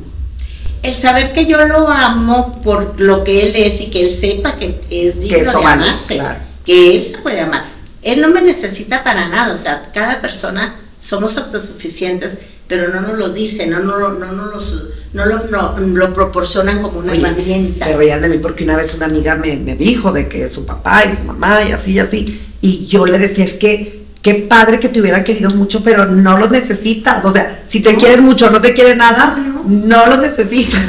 El 0.82 0.94
saber 0.94 1.32
que 1.32 1.46
yo 1.46 1.58
lo 1.66 1.88
amo 1.88 2.60
por 2.62 3.00
lo 3.00 3.24
que 3.24 3.46
él 3.46 3.56
es 3.56 3.80
y 3.80 3.86
que 3.86 4.02
él 4.02 4.12
sepa 4.12 4.56
que 4.56 4.80
es 4.90 5.18
digno 5.20 5.38
eso 5.38 5.58
de 5.58 5.64
vale, 5.64 5.82
amarse, 5.84 6.14
claro. 6.16 6.38
Que 6.64 6.96
él 6.96 7.04
se 7.04 7.18
puede 7.18 7.40
amar. 7.40 7.64
Él 8.02 8.20
no 8.20 8.28
me 8.28 8.42
necesita 8.42 9.02
para 9.02 9.28
nada, 9.28 9.52
o 9.52 9.56
sea, 9.56 9.90
cada 9.94 10.20
persona 10.20 10.76
somos 11.00 11.36
autosuficientes, 11.36 12.38
pero 12.68 12.88
no 12.88 13.00
nos 13.00 13.18
lo 13.18 13.28
dicen, 13.30 13.70
no, 13.70 13.80
no, 13.80 13.98
no, 14.10 14.32
no, 14.32 14.46
los, 14.46 14.84
no, 15.12 15.24
lo, 15.26 15.38
no 15.48 15.78
lo 15.78 16.12
proporcionan 16.12 16.82
como 16.82 16.98
una 17.00 17.12
Oye, 17.12 17.20
herramienta. 17.22 17.86
Se 17.86 17.96
reían 17.96 18.22
de 18.22 18.28
mí 18.28 18.38
porque 18.38 18.64
una 18.64 18.76
vez 18.76 18.94
una 18.94 19.06
amiga 19.06 19.34
me, 19.36 19.56
me 19.56 19.74
dijo 19.76 20.12
de 20.12 20.28
que 20.28 20.48
su 20.50 20.64
papá 20.64 21.02
y 21.04 21.16
su 21.16 21.22
mamá 21.24 21.62
y 21.68 21.72
así 21.72 21.92
y 21.92 21.98
así. 21.98 22.42
Y 22.60 22.86
yo 22.86 23.04
le 23.06 23.18
decía, 23.18 23.44
es 23.44 23.54
que 23.54 24.04
qué 24.22 24.34
padre 24.34 24.80
que 24.80 24.88
te 24.88 25.00
hubieran 25.00 25.24
querido 25.24 25.50
mucho, 25.50 25.82
pero 25.84 26.06
no 26.06 26.38
los 26.38 26.50
necesitas. 26.50 27.22
O 27.24 27.32
sea, 27.32 27.64
si 27.68 27.80
te 27.80 27.92
No. 27.92 27.98
quieren 27.98 28.22
mucho 28.24 28.50
no 28.50 28.60
te 28.62 28.72
quieren 28.72 28.98
nada, 28.98 29.36
No. 29.36 29.64
no 29.66 30.06
los 30.06 30.18
necesitas. 30.20 30.80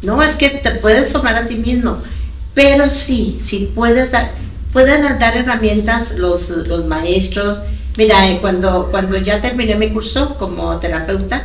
No, 0.00 0.22
es 0.22 0.36
que 0.36 0.48
te 0.48 0.70
puedes 0.76 1.12
formar 1.12 1.36
a 1.36 1.46
ti 1.46 1.56
mismo, 1.56 1.98
pero 2.54 2.88
sí, 2.90 3.38
sí 3.44 3.70
puedes 3.74 4.10
dar, 4.10 4.32
pueden 4.72 5.02
dar 5.18 5.36
herramientas 5.36 6.12
los, 6.12 6.48
los 6.48 6.86
maestros. 6.86 7.60
Mira, 7.96 8.26
eh, 8.28 8.38
cuando, 8.40 8.88
cuando 8.90 9.18
ya 9.18 9.40
terminé 9.42 9.74
mi 9.74 9.90
curso 9.90 10.36
como 10.38 10.78
terapeuta, 10.78 11.42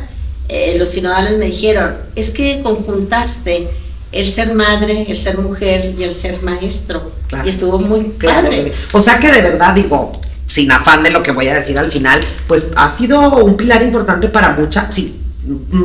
eh, 0.48 0.76
los 0.78 0.88
sinodales 0.90 1.38
me 1.38 1.46
dijeron, 1.46 1.96
es 2.14 2.30
que 2.30 2.62
conjuntaste 2.62 3.68
el 4.12 4.32
ser 4.32 4.54
madre, 4.54 5.04
el 5.08 5.16
ser 5.18 5.36
mujer 5.38 5.94
y 5.98 6.02
el 6.04 6.14
ser 6.14 6.42
maestro. 6.42 7.12
Claro. 7.28 7.46
Y 7.46 7.50
estuvo 7.50 7.78
muy 7.78 8.12
Claro. 8.16 8.48
padre. 8.48 8.72
O 8.92 9.02
sea 9.02 9.18
que 9.18 9.30
de 9.30 9.42
verdad 9.42 9.74
digo, 9.74 10.12
sin 10.46 10.72
afán 10.72 11.02
de 11.02 11.10
lo 11.10 11.22
que 11.22 11.32
voy 11.32 11.48
a 11.48 11.54
decir 11.54 11.78
al 11.78 11.92
final, 11.92 12.20
pues 12.46 12.62
ha 12.76 12.88
sido 12.88 13.20
un 13.44 13.56
pilar 13.58 13.82
importante 13.82 14.28
para 14.28 14.52
muchas, 14.52 14.94
sí, 14.94 15.20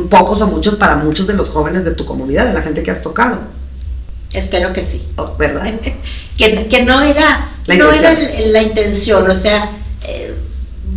pocos 0.08 0.40
o 0.40 0.46
muchos, 0.46 0.76
para 0.76 0.96
muchos 0.96 1.26
de 1.26 1.34
los 1.34 1.50
jóvenes 1.50 1.84
de 1.84 1.90
tu 1.90 2.06
comunidad, 2.06 2.46
de 2.46 2.54
la 2.54 2.62
gente 2.62 2.82
que 2.82 2.90
has 2.90 3.02
tocado, 3.02 3.38
Espero 4.32 4.72
que 4.72 4.82
sí. 4.82 5.00
¿verdad? 5.38 5.72
que, 6.36 6.66
que 6.68 6.82
no 6.84 7.00
era, 7.02 7.48
La 7.66 7.74
no 7.76 7.90
era 7.92 8.12
intención. 8.12 8.42
el- 8.42 8.52
la 8.52 8.62
intención, 8.62 9.30
o 9.30 9.34
sea, 9.34 9.70
eh, 10.06 10.34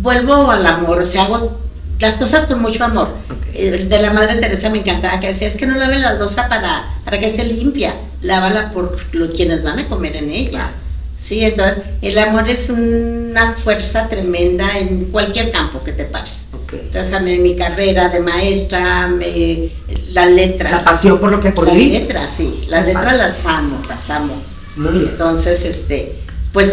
vuelvo 0.00 0.50
al 0.50 0.66
amor, 0.66 1.00
o 1.00 1.06
sea, 1.06 1.24
hago 1.24 1.58
las 1.98 2.14
cosas 2.16 2.46
con 2.46 2.62
mucho 2.62 2.84
amor. 2.84 3.08
Ok. 3.30 3.46
Eh, 3.54 3.86
De 3.88 3.98
la 4.02 4.12
Madre 4.12 4.36
Teresa 4.36 4.70
me 4.70 4.78
encantaba 4.78 5.18
que 5.20 5.28
decía, 5.28 5.48
es 5.48 5.56
que 5.56 5.66
no 5.66 5.76
laven 5.76 6.00
la 6.02 6.14
losa 6.14 6.48
para, 6.48 6.94
para 7.04 7.18
que 7.18 7.26
esté 7.26 7.44
limpia, 7.44 7.94
lávala 8.22 8.70
por 8.70 8.96
lo, 9.12 9.32
quienes 9.32 9.62
van 9.62 9.78
a 9.80 9.88
comer 9.88 10.16
en 10.16 10.30
ella. 10.30 10.70
Sí, 11.22 11.44
entonces 11.44 11.78
el 12.00 12.16
amor 12.18 12.48
es 12.48 12.70
una 12.70 13.52
fuerza 13.52 14.08
tremenda 14.08 14.78
en 14.78 15.06
cualquier 15.06 15.50
campo 15.50 15.82
que 15.84 15.92
te 15.92 16.04
pares. 16.04 16.48
Ok. 16.54 16.72
Entonces 16.74 17.12
a 17.12 17.20
mí 17.20 17.36
mi 17.38 17.54
carrera 17.54 18.08
de 18.08 18.20
maestra, 18.20 19.08
me, 19.08 19.68
las 20.12 20.30
letras. 20.30 20.72
La 20.72 20.84
pasión 20.84 21.18
por 21.18 21.30
lo 21.30 21.38
que 21.40 21.50
por 21.50 21.66
Las 21.66 21.76
letras, 21.76 22.30
sí, 22.34 22.62
las 22.68 22.86
letras 22.86 23.16
las 23.18 23.44
amo, 23.44 23.82
las 23.88 24.08
amo. 24.08 24.34
Muy 24.78 24.92
bien. 24.92 25.08
Entonces, 25.10 25.64
este, 25.64 26.14
pues, 26.52 26.70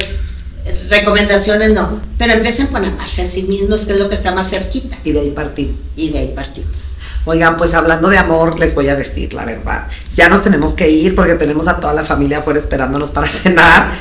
recomendaciones 0.90 1.74
no, 1.74 2.00
pero 2.18 2.34
empiecen 2.34 2.68
con 2.68 2.84
amarse 2.86 3.24
a 3.24 3.28
sí 3.28 3.44
mismos, 3.44 3.82
que 3.82 3.94
es 3.94 4.00
lo 4.00 4.10
que 4.10 4.16
está 4.16 4.34
más 4.34 4.50
cerquita, 4.50 4.98
Y 5.04 5.12
de 5.12 5.20
ahí 5.20 5.32
partir. 5.32 5.76
y 5.96 6.10
de 6.10 6.20
ahí 6.20 6.34
partimos. 6.36 6.98
Oigan, 7.26 7.58
pues 7.58 7.74
hablando 7.74 8.10
de 8.10 8.20
amor, 8.20 8.60
les 8.60 8.74
voy 8.76 8.88
a 8.88 8.96
decir 8.96 9.34
la 9.34 9.46
verdad. 9.46 9.88
Ya 10.16 10.30
nos 10.30 10.44
tenemos 10.44 10.74
que 10.74 10.90
ir 10.90 11.16
porque 11.16 11.34
tenemos 11.34 11.68
a 11.68 11.80
toda 11.80 11.94
la 11.94 12.06
familia 12.06 12.40
afuera 12.40 12.60
esperándonos 12.60 13.10
para 13.10 13.28
cenar. 13.44 13.94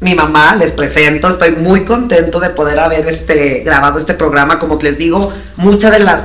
Mi 0.00 0.14
mamá, 0.14 0.54
les 0.54 0.70
presento, 0.72 1.28
estoy 1.28 1.52
muy 1.52 1.84
contento 1.84 2.38
de 2.38 2.50
poder 2.50 2.78
haber 2.78 3.06
este, 3.08 3.62
grabado 3.64 3.98
este 3.98 4.14
programa. 4.14 4.58
Como 4.58 4.78
les 4.80 4.96
digo, 4.96 5.32
muchas 5.56 5.90
de 5.90 6.00
las 6.00 6.20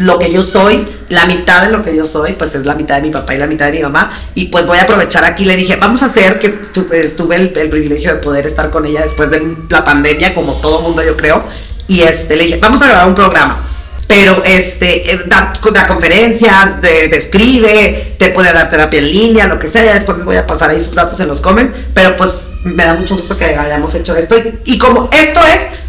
lo 0.00 0.18
que 0.18 0.32
yo 0.32 0.42
soy, 0.42 0.86
la 1.10 1.26
mitad 1.26 1.62
de 1.66 1.70
lo 1.70 1.84
que 1.84 1.94
yo 1.94 2.06
soy, 2.06 2.32
pues 2.32 2.54
es 2.54 2.64
la 2.64 2.74
mitad 2.74 2.96
de 2.96 3.02
mi 3.02 3.10
papá 3.10 3.34
y 3.34 3.38
la 3.38 3.46
mitad 3.46 3.66
de 3.66 3.72
mi 3.72 3.82
mamá. 3.82 4.18
Y 4.34 4.46
pues 4.46 4.66
voy 4.66 4.78
a 4.78 4.84
aprovechar 4.84 5.24
aquí, 5.24 5.44
le 5.44 5.56
dije, 5.56 5.76
vamos 5.76 6.02
a 6.02 6.06
hacer 6.06 6.38
que 6.38 6.46
eh, 6.46 7.14
tuve 7.14 7.36
el, 7.36 7.52
el 7.54 7.68
privilegio 7.68 8.14
de 8.14 8.16
poder 8.18 8.46
estar 8.46 8.70
con 8.70 8.86
ella 8.86 9.02
después 9.02 9.30
de 9.30 9.56
la 9.68 9.84
pandemia, 9.84 10.34
como 10.34 10.58
todo 10.62 10.80
mundo 10.80 11.02
yo 11.02 11.18
creo. 11.18 11.44
Y 11.86 12.00
este, 12.00 12.34
le 12.36 12.44
dije, 12.44 12.58
vamos 12.58 12.80
a 12.80 12.88
grabar 12.88 13.08
un 13.08 13.14
programa. 13.14 13.66
Pero 14.06 14.42
este, 14.42 15.12
eh, 15.12 15.20
da, 15.26 15.52
da 15.70 15.86
conferencias, 15.86 16.80
te 16.80 17.14
escribe, 17.14 18.16
te 18.18 18.30
puede 18.30 18.54
dar 18.54 18.70
terapia 18.70 19.00
en 19.00 19.12
línea, 19.12 19.46
lo 19.48 19.58
que 19.58 19.68
sea. 19.68 19.92
Después 19.94 20.16
les 20.16 20.24
voy 20.24 20.36
a 20.36 20.46
pasar 20.46 20.70
ahí 20.70 20.82
sus 20.82 20.94
datos 20.94 21.20
en 21.20 21.28
los 21.28 21.42
comen. 21.42 21.74
Pero 21.92 22.16
pues 22.16 22.30
me 22.64 22.84
da 22.84 22.94
mucho 22.94 23.16
gusto 23.16 23.36
que 23.36 23.44
hayamos 23.44 23.94
hecho 23.94 24.16
esto. 24.16 24.36
Y, 24.64 24.78
como 24.78 25.10
esto 25.12 25.40
es 25.40 25.79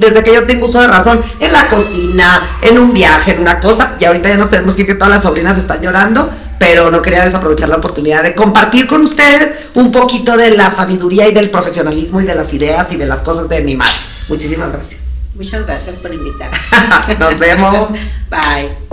desde 0.00 0.22
que 0.22 0.34
yo 0.34 0.46
tengo 0.46 0.66
uso 0.66 0.80
de 0.80 0.86
razón, 0.86 1.22
en 1.40 1.52
la 1.52 1.68
cocina, 1.68 2.58
en 2.62 2.78
un 2.78 2.92
viaje, 2.92 3.32
en 3.32 3.40
una 3.40 3.60
cosa, 3.60 3.96
y 4.00 4.04
ahorita 4.04 4.28
ya 4.28 4.36
nos 4.36 4.50
tenemos 4.50 4.74
que 4.74 4.82
ir 4.82 4.86
que 4.86 4.94
todas 4.94 5.10
las 5.10 5.22
sobrinas 5.22 5.58
están 5.58 5.82
llorando, 5.82 6.30
pero 6.58 6.90
no 6.90 7.02
quería 7.02 7.24
desaprovechar 7.24 7.68
la 7.68 7.76
oportunidad 7.76 8.22
de 8.22 8.34
compartir 8.34 8.86
con 8.86 9.02
ustedes 9.02 9.52
un 9.74 9.92
poquito 9.92 10.36
de 10.36 10.56
la 10.56 10.70
sabiduría 10.70 11.28
y 11.28 11.34
del 11.34 11.50
profesionalismo 11.50 12.20
y 12.20 12.24
de 12.24 12.34
las 12.34 12.52
ideas 12.52 12.88
y 12.90 12.96
de 12.96 13.06
las 13.06 13.18
cosas 13.18 13.48
de 13.48 13.62
mi 13.62 13.76
madre. 13.76 13.92
Muchísimas 14.28 14.72
gracias. 14.72 15.00
Muchas 15.34 15.64
gracias 15.64 15.96
por 15.96 16.12
invitarme. 16.12 16.58
Nos 17.18 17.38
vemos. 17.38 17.90
Bye. 18.30 18.87